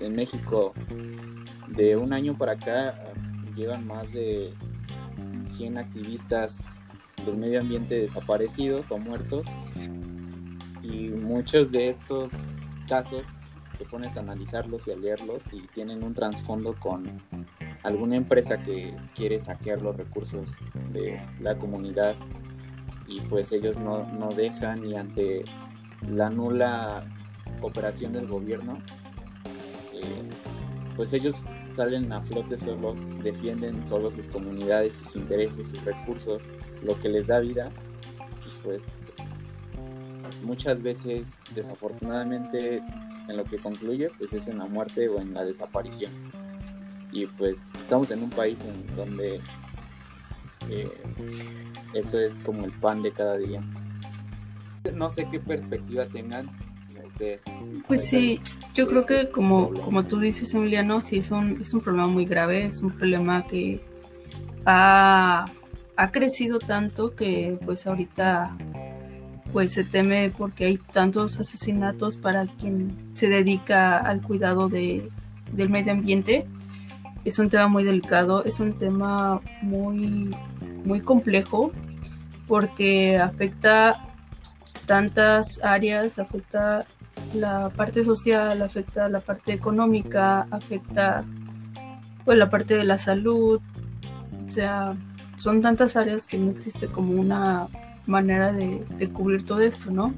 en 0.01 0.15
México, 0.15 0.73
de 1.69 1.97
un 1.97 2.13
año 2.13 2.37
para 2.37 2.53
acá, 2.53 2.95
llevan 3.55 3.87
más 3.87 4.13
de 4.13 4.53
100 5.45 5.79
activistas 5.79 6.63
del 7.25 7.37
medio 7.37 7.61
ambiente 7.61 7.97
desaparecidos 7.97 8.91
o 8.91 8.99
muertos. 8.99 9.47
Y 10.83 11.09
muchos 11.09 11.71
de 11.71 11.91
estos 11.91 12.33
casos 12.89 13.23
te 13.79 13.85
pones 13.85 14.17
a 14.17 14.21
analizarlos 14.21 14.87
y 14.89 14.93
a 14.93 14.97
leerlos 14.97 15.43
y 15.53 15.67
tienen 15.69 16.03
un 16.03 16.15
trasfondo 16.15 16.75
con 16.79 17.23
alguna 17.83 18.17
empresa 18.17 18.63
que 18.63 18.95
quiere 19.15 19.41
saquear 19.41 19.81
los 19.81 19.97
recursos 19.97 20.47
de 20.93 21.21
la 21.41 21.57
comunidad 21.57 22.15
y 23.11 23.21
pues 23.23 23.51
ellos 23.53 23.79
no, 23.79 24.05
no 24.13 24.29
dejan 24.29 24.87
y 24.87 24.95
ante 24.95 25.45
la 26.09 26.31
nula 26.31 27.05
operación 27.61 28.13
del 28.13 28.29
gobierno, 28.29 28.79
eh, 29.93 30.31
pues 30.97 31.13
ellos 31.13 31.37
salen 31.75 32.13
a 32.13 32.23
flote 32.23 32.57
solos, 32.57 32.97
defienden 33.23 33.85
solo 33.87 34.11
sus 34.13 34.27
comunidades, 34.29 34.95
sus 34.95 35.17
intereses, 35.17 35.69
sus 35.69 35.85
recursos, 35.85 36.45
lo 36.83 36.99
que 37.01 37.09
les 37.09 37.27
da 37.27 37.41
vida, 37.41 37.71
pues 38.63 38.83
muchas 40.43 40.81
veces 40.81 41.39
desafortunadamente 41.55 42.83
en 43.29 43.37
lo 43.37 43.45
que 43.45 43.59
concluye 43.59 44.11
pues 44.19 44.33
es 44.33 44.49
en 44.49 44.59
la 44.59 44.67
muerte 44.67 45.09
o 45.09 45.21
en 45.21 45.35
la 45.35 45.45
desaparición. 45.45 46.13
Y 47.13 47.27
pues 47.27 47.57
estamos 47.75 48.11
en 48.13 48.23
un 48.23 48.31
país 48.31 48.59
en 48.65 48.97
donde 48.97 49.41
eh, 50.71 50.89
eso 51.95 52.19
es 52.19 52.39
como 52.39 52.65
el 52.65 52.73
pan 52.73 53.03
de 53.03 53.13
cada 53.13 53.37
día. 53.37 53.63
No 54.95 55.11
sé 55.11 55.27
qué 55.31 55.41
perspectiva 55.41 56.07
tengan 56.07 56.51
ustedes. 57.07 57.43
Pues 57.87 58.07
sí, 58.07 58.41
yo 58.75 58.87
creo 58.87 59.05
que 59.05 59.31
como, 59.31 59.73
como 59.75 60.05
tú 60.05 60.19
dices, 60.19 60.55
Emiliano, 60.55 61.01
sí 61.01 61.19
es 61.19 61.31
un, 61.31 61.61
es 61.61 61.75
un 61.75 61.81
problema 61.81 62.07
muy 62.07 62.25
grave, 62.25 62.65
es 62.65 62.81
un 62.83 62.91
problema 62.91 63.45
que 63.45 63.81
ha, 64.65 65.45
ha 65.97 66.13
crecido 66.13 66.59
tanto 66.59 67.15
que 67.15 67.59
pues 67.65 67.87
ahorita 67.87 68.57
pues 69.53 69.73
se 69.73 69.83
teme 69.83 70.31
porque 70.31 70.67
hay 70.67 70.77
tantos 70.79 71.41
asesinatos 71.41 72.17
para 72.17 72.47
quien 72.47 72.97
se 73.15 73.29
dedica 73.29 73.99
al 73.99 74.23
cuidado 74.23 74.69
de, 74.69 75.09
del 75.53 75.69
medio 75.69 75.93
ambiente 75.93 76.47
es 77.25 77.39
un 77.39 77.51
tema 77.51 77.69
muy 77.69 77.85
delicado, 77.85 78.45
es 78.45 78.61
un 78.61 78.73
tema 78.75 79.41
muy, 79.63 80.35
muy 80.85 81.01
complejo 81.01 81.73
porque 82.47 83.19
afecta 83.19 84.09
tantas 84.87 85.63
áreas, 85.63 86.19
afecta 86.19 86.85
la 87.35 87.71
parte 87.71 88.03
social, 88.03 88.61
afecta 88.63 89.09
la 89.09 89.21
parte 89.21 89.53
económica, 89.53 90.47
afecta 90.51 91.25
pues, 92.25 92.39
la 92.39 92.51
parte 92.51 92.75
de 92.75 92.85
la 92.85 92.99
salud, 92.99 93.61
o 94.47 94.51
sea, 94.51 94.97
son 95.37 95.63
tantas 95.63 95.97
áreas 95.97 96.27
que 96.27 96.39
no 96.39 96.51
existe 96.51 96.89
como 96.89 97.13
una 97.13 97.69
manera 98.07 98.53
de, 98.53 98.85
de 98.99 99.09
cubrir 99.11 99.45
todo 99.45 99.61
esto, 99.61 99.91
¿no? 99.91 100.15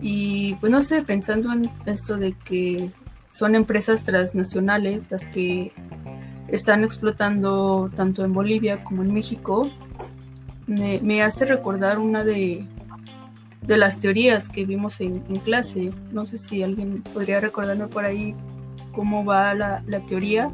Y 0.00 0.54
pues 0.54 0.70
no 0.72 0.80
sé, 0.82 1.02
pensando 1.02 1.52
en 1.52 1.70
esto 1.86 2.16
de 2.16 2.32
que 2.32 2.90
son 3.32 3.54
empresas 3.54 4.04
transnacionales 4.04 5.10
las 5.10 5.26
que 5.26 5.72
están 6.48 6.84
explotando 6.84 7.90
tanto 7.94 8.24
en 8.24 8.32
Bolivia 8.32 8.84
como 8.84 9.02
en 9.02 9.12
México, 9.12 9.70
me, 10.66 11.22
hace 11.22 11.44
recordar 11.44 11.98
una 11.98 12.24
de, 12.24 12.64
de, 13.62 13.76
las 13.76 14.00
teorías 14.00 14.48
que 14.48 14.64
vimos 14.64 15.00
en, 15.00 15.20
clase. 15.44 15.90
No 16.10 16.26
sé 16.26 16.38
si 16.38 16.62
alguien 16.62 17.02
podría 17.02 17.40
recordarme 17.40 17.86
por 17.86 18.04
ahí 18.04 18.34
cómo 18.92 19.24
va 19.24 19.54
la, 19.54 19.82
la 19.86 20.00
teoría, 20.00 20.50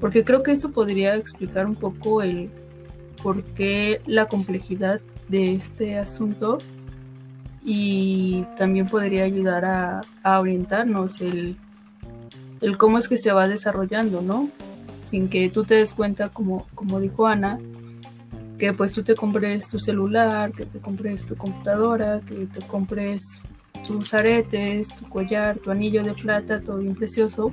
porque 0.00 0.24
creo 0.24 0.42
que 0.42 0.52
eso 0.52 0.70
podría 0.70 1.16
explicar 1.16 1.66
un 1.66 1.74
poco 1.74 2.22
el 2.22 2.50
por 3.22 3.42
qué 3.42 4.00
la 4.06 4.26
complejidad 4.26 5.00
de 5.28 5.54
este 5.54 5.98
asunto 5.98 6.58
y 7.64 8.44
también 8.58 8.86
podría 8.86 9.24
ayudar 9.24 9.64
a, 9.64 10.02
a 10.22 10.40
orientarnos 10.40 11.22
el 11.22 11.56
el 12.64 12.78
cómo 12.78 12.98
es 12.98 13.08
que 13.08 13.16
se 13.16 13.30
va 13.30 13.46
desarrollando, 13.46 14.22
¿no? 14.22 14.48
Sin 15.14 15.28
que 15.28 15.48
tú 15.48 15.62
te 15.62 15.76
des 15.76 15.94
cuenta, 15.94 16.28
como, 16.28 16.66
como 16.74 16.98
dijo 16.98 17.28
Ana, 17.28 17.60
que 18.58 18.72
pues 18.72 18.94
tú 18.94 19.04
te 19.04 19.14
compres 19.14 19.68
tu 19.68 19.78
celular, 19.78 20.50
que 20.50 20.66
te 20.66 20.80
compres 20.80 21.24
tu 21.24 21.36
computadora, 21.36 22.20
que 22.26 22.46
te 22.46 22.66
compres 22.66 23.40
tus 23.86 24.12
aretes, 24.12 24.92
tu 24.92 25.08
collar, 25.08 25.58
tu 25.58 25.70
anillo 25.70 26.02
de 26.02 26.14
plata, 26.14 26.60
todo 26.60 26.78
bien 26.78 26.96
precioso, 26.96 27.52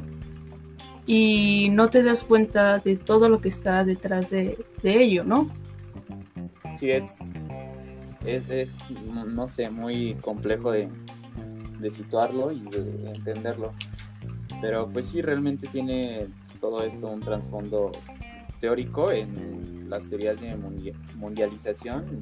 y 1.06 1.70
no 1.72 1.92
te 1.92 2.02
das 2.02 2.24
cuenta 2.24 2.80
de 2.80 2.96
todo 2.96 3.30
lo 3.30 3.42
que 3.42 3.50
está 3.50 3.84
detrás 3.84 4.32
de, 4.32 4.58
ello, 4.84 5.24
¿no? 5.24 5.48
Sí, 6.74 6.90
es, 6.90 7.30
es, 8.26 8.74
no 9.06 9.48
sé, 9.48 9.70
muy 9.70 10.16
complejo 10.16 10.72
de, 10.72 10.90
de 11.80 11.90
situarlo 11.92 12.52
y 12.52 12.62
de 12.62 13.12
entenderlo. 13.16 13.72
Pero 14.62 14.90
pues 14.90 15.06
sí, 15.06 15.22
realmente 15.22 15.68
tiene 15.68 16.28
todo 16.62 16.84
esto 16.84 17.08
un 17.08 17.20
trasfondo 17.20 17.92
teórico 18.62 19.12
en 19.12 19.90
las 19.90 20.08
teorías 20.08 20.40
de 20.40 20.56
mundialización 21.16 22.20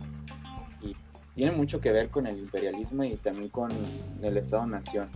y 0.82 0.95
tiene 1.36 1.52
mucho 1.52 1.80
que 1.80 1.91
ver 1.91 2.10
con 2.10 2.25
el 2.25 2.39
imperialismo 2.39 3.04
y 3.04 3.15
también 3.17 3.49
con 3.49 3.69
el 4.21 4.38
Estado-Nación, 4.38 5.10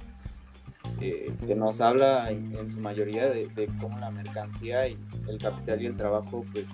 eh, 0.99 1.33
que 1.47 1.55
nos 1.55 1.81
habla 1.81 2.29
en, 2.29 2.69
su 2.69 2.79
mayoría 2.79 3.25
de, 3.25 3.47
de, 3.47 3.67
cómo 3.79 3.97
la 3.97 4.11
mercancía 4.11 4.87
y 4.87 4.97
el 5.27 5.37
capital 5.37 5.81
y 5.81 5.85
el 5.87 5.97
trabajo 5.97 6.45
pues 6.53 6.69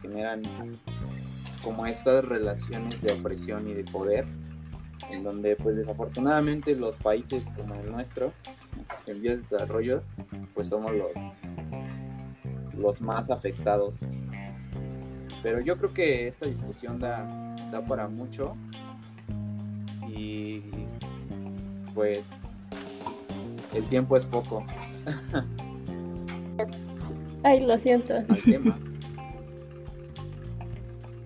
generan 0.00 0.42
como 1.62 1.86
estas 1.86 2.24
relaciones 2.24 3.02
de 3.02 3.12
opresión 3.12 3.68
y 3.68 3.74
de 3.74 3.84
poder, 3.84 4.24
en 5.10 5.24
donde 5.24 5.56
pues 5.56 5.76
desafortunadamente 5.76 6.74
los 6.76 6.96
países 6.96 7.44
como 7.56 7.74
el 7.74 7.90
nuestro 7.90 8.32
en 9.06 9.20
vías 9.20 9.36
de 9.36 9.42
desarrollo, 9.42 10.02
pues 10.54 10.68
somos 10.68 10.92
los, 10.94 11.12
los 12.78 13.00
más 13.00 13.30
afectados. 13.30 14.00
Pero 15.42 15.60
yo 15.60 15.76
creo 15.76 15.92
que 15.92 16.28
esta 16.28 16.46
discusión 16.46 16.98
da, 16.98 17.26
da 17.70 17.84
para 17.84 18.08
mucho 18.08 18.56
y 20.08 20.62
pues 21.94 22.54
el 23.74 23.84
tiempo 23.84 24.16
es 24.16 24.26
poco. 24.26 24.64
Ay, 27.42 27.60
lo 27.60 27.78
siento. 27.78 28.14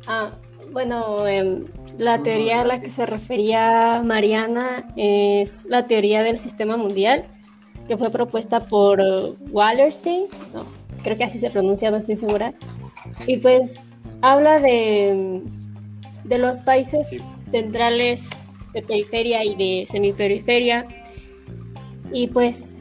Ah, 0.07 0.31
bueno, 0.73 1.27
em, 1.27 1.65
la 1.99 2.23
teoría 2.23 2.63
a 2.63 2.65
la 2.65 2.81
que 2.81 2.91
se 2.91 3.07
refería 3.07 4.03
Mariana 4.05 4.89
es 4.97 5.65
la 5.67 5.87
teoría 5.87 6.23
del 6.23 6.39
sistema 6.39 6.77
mundial 6.77 7.25
que 7.89 7.97
fue 7.97 8.11
propuesta 8.11 8.61
por 8.61 9.01
Wallerstein, 9.51 10.27
no, 10.55 10.65
creo 11.03 11.17
que 11.17 11.25
así 11.25 11.39
se 11.39 11.51
pronuncia, 11.51 11.91
no 11.91 11.97
estoy 11.97 12.17
segura, 12.17 12.55
y 13.27 13.39
pues 13.39 13.81
habla 14.21 14.61
de, 14.61 15.43
de 16.25 16.39
los 16.39 16.61
países 16.61 17.09
centrales 17.47 18.29
de 18.73 18.83
periferia 18.83 19.45
y 19.45 19.55
de 19.55 19.87
semiperiferia, 19.89 20.87
y 22.13 22.29
pues 22.29 22.79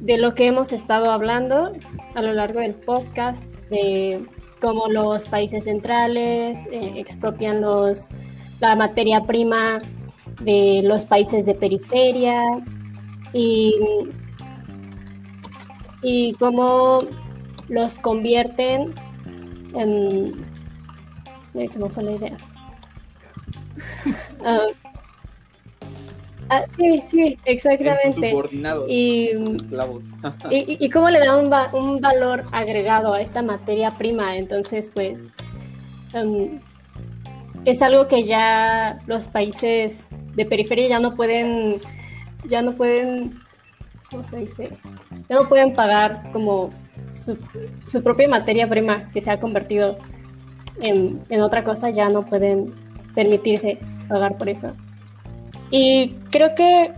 de 0.00 0.18
lo 0.18 0.34
que 0.34 0.46
hemos 0.46 0.72
estado 0.72 1.10
hablando 1.10 1.72
a 2.14 2.22
lo 2.22 2.32
largo 2.32 2.60
del 2.60 2.74
podcast, 2.74 3.44
de 3.70 4.24
cómo 4.60 4.88
los 4.88 5.28
países 5.28 5.64
centrales 5.64 6.66
eh, 6.70 6.94
expropian 6.96 7.60
los, 7.60 8.08
la 8.60 8.76
materia 8.76 9.22
prima 9.22 9.78
de 10.42 10.82
los 10.84 11.04
países 11.04 11.46
de 11.46 11.54
periferia 11.54 12.62
y 13.32 13.74
y 16.02 16.34
cómo 16.34 16.98
los 17.68 17.98
convierten 17.98 18.94
en... 19.74 20.34
Ahí 21.54 21.68
se 21.68 21.78
me 21.78 21.88
fue 21.88 22.02
la 22.02 22.12
idea. 22.12 22.36
Ah, 24.44 24.66
ah, 26.50 26.64
sí, 26.76 27.02
sí, 27.08 27.38
exactamente. 27.44 28.32
y, 28.88 29.32
y, 30.50 30.90
cómo 30.90 31.10
le 31.10 31.18
dan 31.18 31.50
un, 31.72 32.00
valor 32.00 32.44
agregado 32.52 33.12
a 33.12 33.20
esta 33.20 33.42
materia 33.42 33.90
prima. 33.92 34.36
Entonces, 34.36 34.88
pues, 34.94 35.28
em, 36.12 36.60
es 37.64 37.82
algo 37.82 38.06
que 38.06 38.22
ya 38.22 39.00
los 39.06 39.26
países 39.26 40.06
de 40.36 40.46
periferia 40.46 40.86
ya 40.86 41.00
no 41.00 41.16
pueden, 41.16 41.80
ya 42.44 42.62
no 42.62 42.72
pueden 42.72 43.34
¿cómo 44.10 44.24
se 44.24 44.36
dice? 44.36 44.70
no 45.28 45.48
pueden 45.48 45.72
pagar 45.72 46.30
como 46.32 46.70
su, 47.12 48.02
propia 48.02 48.28
materia 48.28 48.68
prima 48.68 49.10
que 49.12 49.20
se 49.20 49.30
ha 49.30 49.40
convertido 49.40 49.98
en, 50.82 51.20
otra 51.40 51.64
cosa, 51.64 51.90
ya 51.90 52.08
no 52.08 52.24
pueden 52.26 52.72
permitirse 53.14 53.78
pagar 54.08 54.36
por 54.36 54.48
eso. 54.48 54.68
Y 55.70 56.10
creo 56.30 56.54
que, 56.54 56.92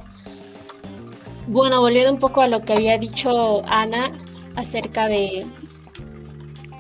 bueno, 1.46 1.80
volviendo 1.80 2.12
un 2.12 2.18
poco 2.18 2.42
a 2.42 2.48
lo 2.48 2.62
que 2.62 2.72
había 2.72 2.98
dicho 2.98 3.64
Ana 3.66 4.10
acerca 4.56 5.06
de, 5.06 5.46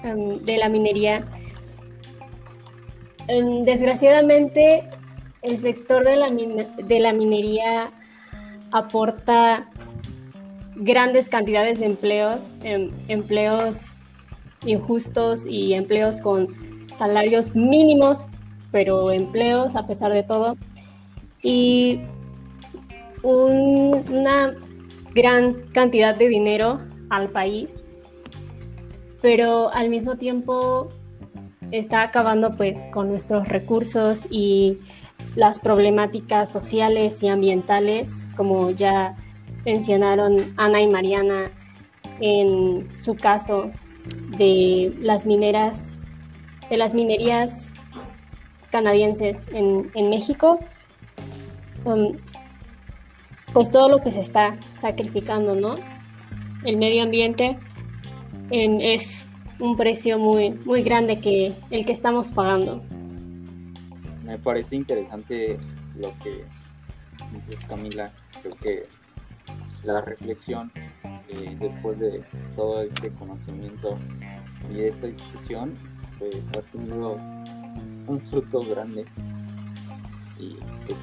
em, 0.02 0.38
de 0.40 0.58
la 0.58 0.68
minería, 0.68 1.24
em, 3.28 3.62
desgraciadamente 3.62 4.88
el 5.42 5.58
sector 5.58 6.04
de 6.04 6.16
la, 6.16 6.26
de 6.26 7.00
la 7.00 7.12
minería 7.12 7.90
aporta 8.72 9.68
grandes 10.78 11.28
cantidades 11.28 11.80
de 11.80 11.86
empleos, 11.86 12.46
em, 12.62 12.90
empleos 13.08 13.98
injustos 14.64 15.44
y 15.46 15.74
empleos 15.74 16.20
con 16.20 16.48
salarios 16.98 17.54
mínimos, 17.54 18.26
pero 18.70 19.10
empleos 19.10 19.76
a 19.76 19.86
pesar 19.86 20.12
de 20.12 20.22
todo. 20.22 20.56
Y 21.42 22.00
una 23.22 24.52
gran 25.14 25.54
cantidad 25.72 26.14
de 26.14 26.28
dinero 26.28 26.80
al 27.10 27.28
país, 27.28 27.76
pero 29.20 29.72
al 29.72 29.88
mismo 29.88 30.16
tiempo 30.16 30.88
está 31.70 32.02
acabando 32.02 32.52
pues 32.52 32.78
con 32.92 33.08
nuestros 33.08 33.48
recursos 33.48 34.26
y 34.30 34.78
las 35.34 35.58
problemáticas 35.58 36.50
sociales 36.50 37.22
y 37.22 37.28
ambientales, 37.28 38.26
como 38.36 38.70
ya 38.70 39.16
mencionaron 39.64 40.36
Ana 40.56 40.80
y 40.80 40.88
Mariana 40.88 41.50
en 42.20 42.88
su 42.98 43.14
caso 43.14 43.70
de 44.36 44.92
las 45.00 45.26
mineras, 45.26 45.98
de 46.70 46.76
las 46.76 46.94
minerías 46.94 47.72
canadienses 48.70 49.48
en, 49.52 50.10
México, 50.10 50.58
um, 51.84 52.12
pues 53.52 53.70
todo 53.70 53.88
lo 53.88 54.02
que 54.02 54.10
se 54.10 54.20
está 54.20 54.56
sacrificando, 54.78 55.54
¿no? 55.54 55.76
El 56.64 56.76
medio 56.76 57.02
ambiente 57.02 57.56
es 58.50 59.26
un 59.58 59.76
precio 59.76 60.18
muy, 60.18 60.50
muy 60.50 60.82
grande 60.82 61.20
que 61.20 61.52
el 61.70 61.86
que 61.86 61.92
estamos 61.92 62.30
pagando. 62.30 62.82
Me 64.24 64.38
parece 64.38 64.76
interesante 64.76 65.58
lo 65.96 66.12
que 66.22 66.44
dice 67.32 67.56
Camila. 67.68 68.10
Creo 68.42 68.54
que 68.56 68.82
la 69.84 70.00
reflexión 70.00 70.72
eh, 71.28 71.56
después 71.58 71.98
de 71.98 72.24
todo 72.56 72.82
este 72.82 73.10
conocimiento 73.10 73.98
y 74.72 74.80
esta 74.80 75.06
discusión, 75.06 75.74
pues 76.18 76.36
ha 76.56 76.62
tenido 76.72 77.16
un 78.06 78.20
fruto 78.28 78.60
grande. 78.60 79.06
Y 80.38 80.56
pues, 80.86 80.98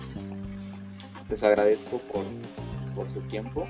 les 1.30 1.44
agradezco 1.44 1.98
por, 2.12 2.24
por 2.94 3.12
su 3.12 3.22
tiempo, 3.22 3.68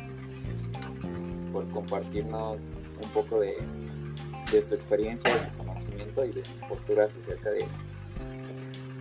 por 1.52 1.68
compartirnos 1.70 2.64
un 3.02 3.10
poco 3.10 3.40
de, 3.40 3.58
de 4.52 4.64
su 4.64 4.76
experiencia, 4.76 5.34
de 5.34 5.40
su 5.40 5.66
conocimiento 5.66 6.26
y 6.26 6.32
de 6.32 6.46
sus 6.46 6.58
posturas 6.68 7.14
acerca 7.22 7.52
de, 7.52 7.66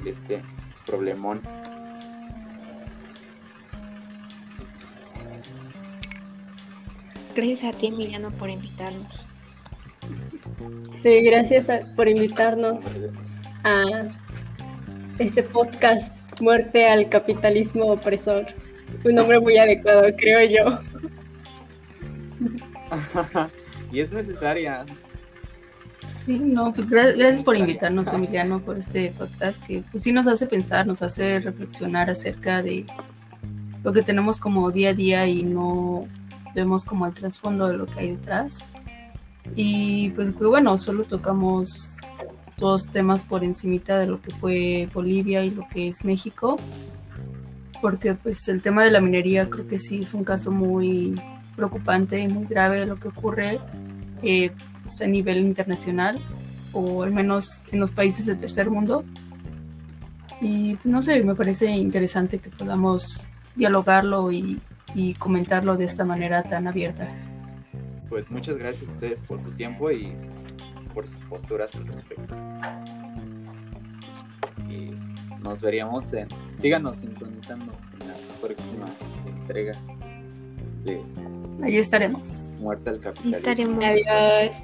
de 0.04 0.10
este 0.10 0.42
problemón. 0.86 1.40
Gracias 7.34 7.74
a 7.74 7.76
ti, 7.76 7.86
Emiliano, 7.88 8.30
por 8.32 8.48
invitarnos. 8.48 9.26
Sí, 11.02 11.22
gracias 11.22 11.68
por 11.96 12.08
invitarnos 12.08 12.84
a 13.64 13.84
este 15.18 15.42
podcast 15.42 16.14
Muerte 16.40 16.88
al 16.88 17.08
capitalismo 17.08 17.86
opresor. 17.86 18.46
Un 19.04 19.14
nombre 19.14 19.40
muy 19.40 19.56
adecuado, 19.56 20.04
creo 20.16 20.40
yo. 20.48 20.78
y 23.92 24.00
es 24.00 24.12
necesaria. 24.12 24.84
Sí, 26.24 26.38
no, 26.38 26.72
pues 26.72 26.88
gracias, 26.88 27.42
por 27.42 27.56
invitarnos, 27.56 28.12
Emiliano, 28.12 28.60
por 28.60 28.78
este 28.78 29.12
podcast 29.16 29.64
que 29.66 29.82
pues 29.90 30.02
sí 30.02 30.12
nos 30.12 30.26
hace 30.26 30.46
pensar, 30.46 30.86
nos 30.86 31.02
hace 31.02 31.40
reflexionar 31.40 32.10
acerca 32.10 32.62
de 32.62 32.86
lo 33.82 33.92
que 33.92 34.02
tenemos 34.02 34.40
como 34.40 34.70
día 34.70 34.90
a 34.90 34.94
día 34.94 35.26
y 35.26 35.42
no 35.42 36.08
vemos 36.54 36.84
como 36.84 37.06
el 37.06 37.14
trasfondo 37.14 37.68
de 37.68 37.76
lo 37.76 37.86
que 37.86 38.00
hay 38.00 38.10
detrás. 38.16 38.58
Y 39.56 40.10
pues 40.10 40.34
bueno, 40.34 40.78
solo 40.78 41.04
tocamos 41.04 41.96
dos 42.56 42.88
temas 42.88 43.24
por 43.24 43.44
encimita 43.44 43.98
de 43.98 44.06
lo 44.06 44.20
que 44.20 44.32
fue 44.34 44.88
Bolivia 44.92 45.44
y 45.44 45.50
lo 45.50 45.66
que 45.68 45.88
es 45.88 46.04
México, 46.04 46.58
porque 47.80 48.14
pues 48.14 48.48
el 48.48 48.62
tema 48.62 48.84
de 48.84 48.90
la 48.90 49.00
minería 49.00 49.50
creo 49.50 49.66
que 49.66 49.78
sí 49.78 50.00
es 50.02 50.14
un 50.14 50.24
caso 50.24 50.50
muy 50.50 51.20
preocupante 51.56 52.18
y 52.18 52.28
muy 52.28 52.46
grave 52.46 52.80
de 52.80 52.86
lo 52.86 52.96
que 52.96 53.08
ocurre 53.08 53.58
eh, 54.22 54.52
pues, 54.82 55.00
a 55.00 55.06
nivel 55.06 55.38
internacional 55.38 56.20
o 56.72 57.02
al 57.02 57.12
menos 57.12 57.62
en 57.70 57.80
los 57.80 57.92
países 57.92 58.26
del 58.26 58.38
tercer 58.38 58.70
mundo. 58.70 59.04
Y 60.40 60.76
no 60.84 61.02
sé, 61.02 61.22
me 61.22 61.34
parece 61.34 61.70
interesante 61.70 62.38
que 62.38 62.50
podamos 62.50 63.26
dialogarlo 63.54 64.32
y 64.32 64.60
y 64.94 65.14
comentarlo 65.14 65.76
de 65.76 65.84
esta 65.84 66.04
manera 66.04 66.42
tan 66.42 66.66
abierta. 66.66 67.08
Pues 68.08 68.30
muchas 68.30 68.56
gracias 68.56 68.88
a 68.88 68.92
ustedes 68.92 69.20
por 69.22 69.40
su 69.40 69.50
tiempo 69.52 69.90
y 69.90 70.12
por 70.94 71.08
sus 71.08 71.20
posturas 71.20 71.74
al 71.74 71.86
respecto. 71.86 72.34
Y 74.68 74.90
nos 75.42 75.60
veríamos 75.60 76.12
en. 76.12 76.28
Síganos 76.58 77.00
sintonizando 77.00 77.72
en 78.00 78.08
la 78.08 78.14
próxima 78.40 78.86
entrega 79.26 79.76
de. 80.84 81.02
Allí 81.62 81.78
estaremos. 81.78 82.50
Muerte 82.60 82.90
al 82.90 83.00
capitalismo. 83.00 83.36
Estaremos. 83.36 83.84
Adiós. 83.84 84.56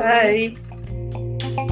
Adiós. 0.00 1.65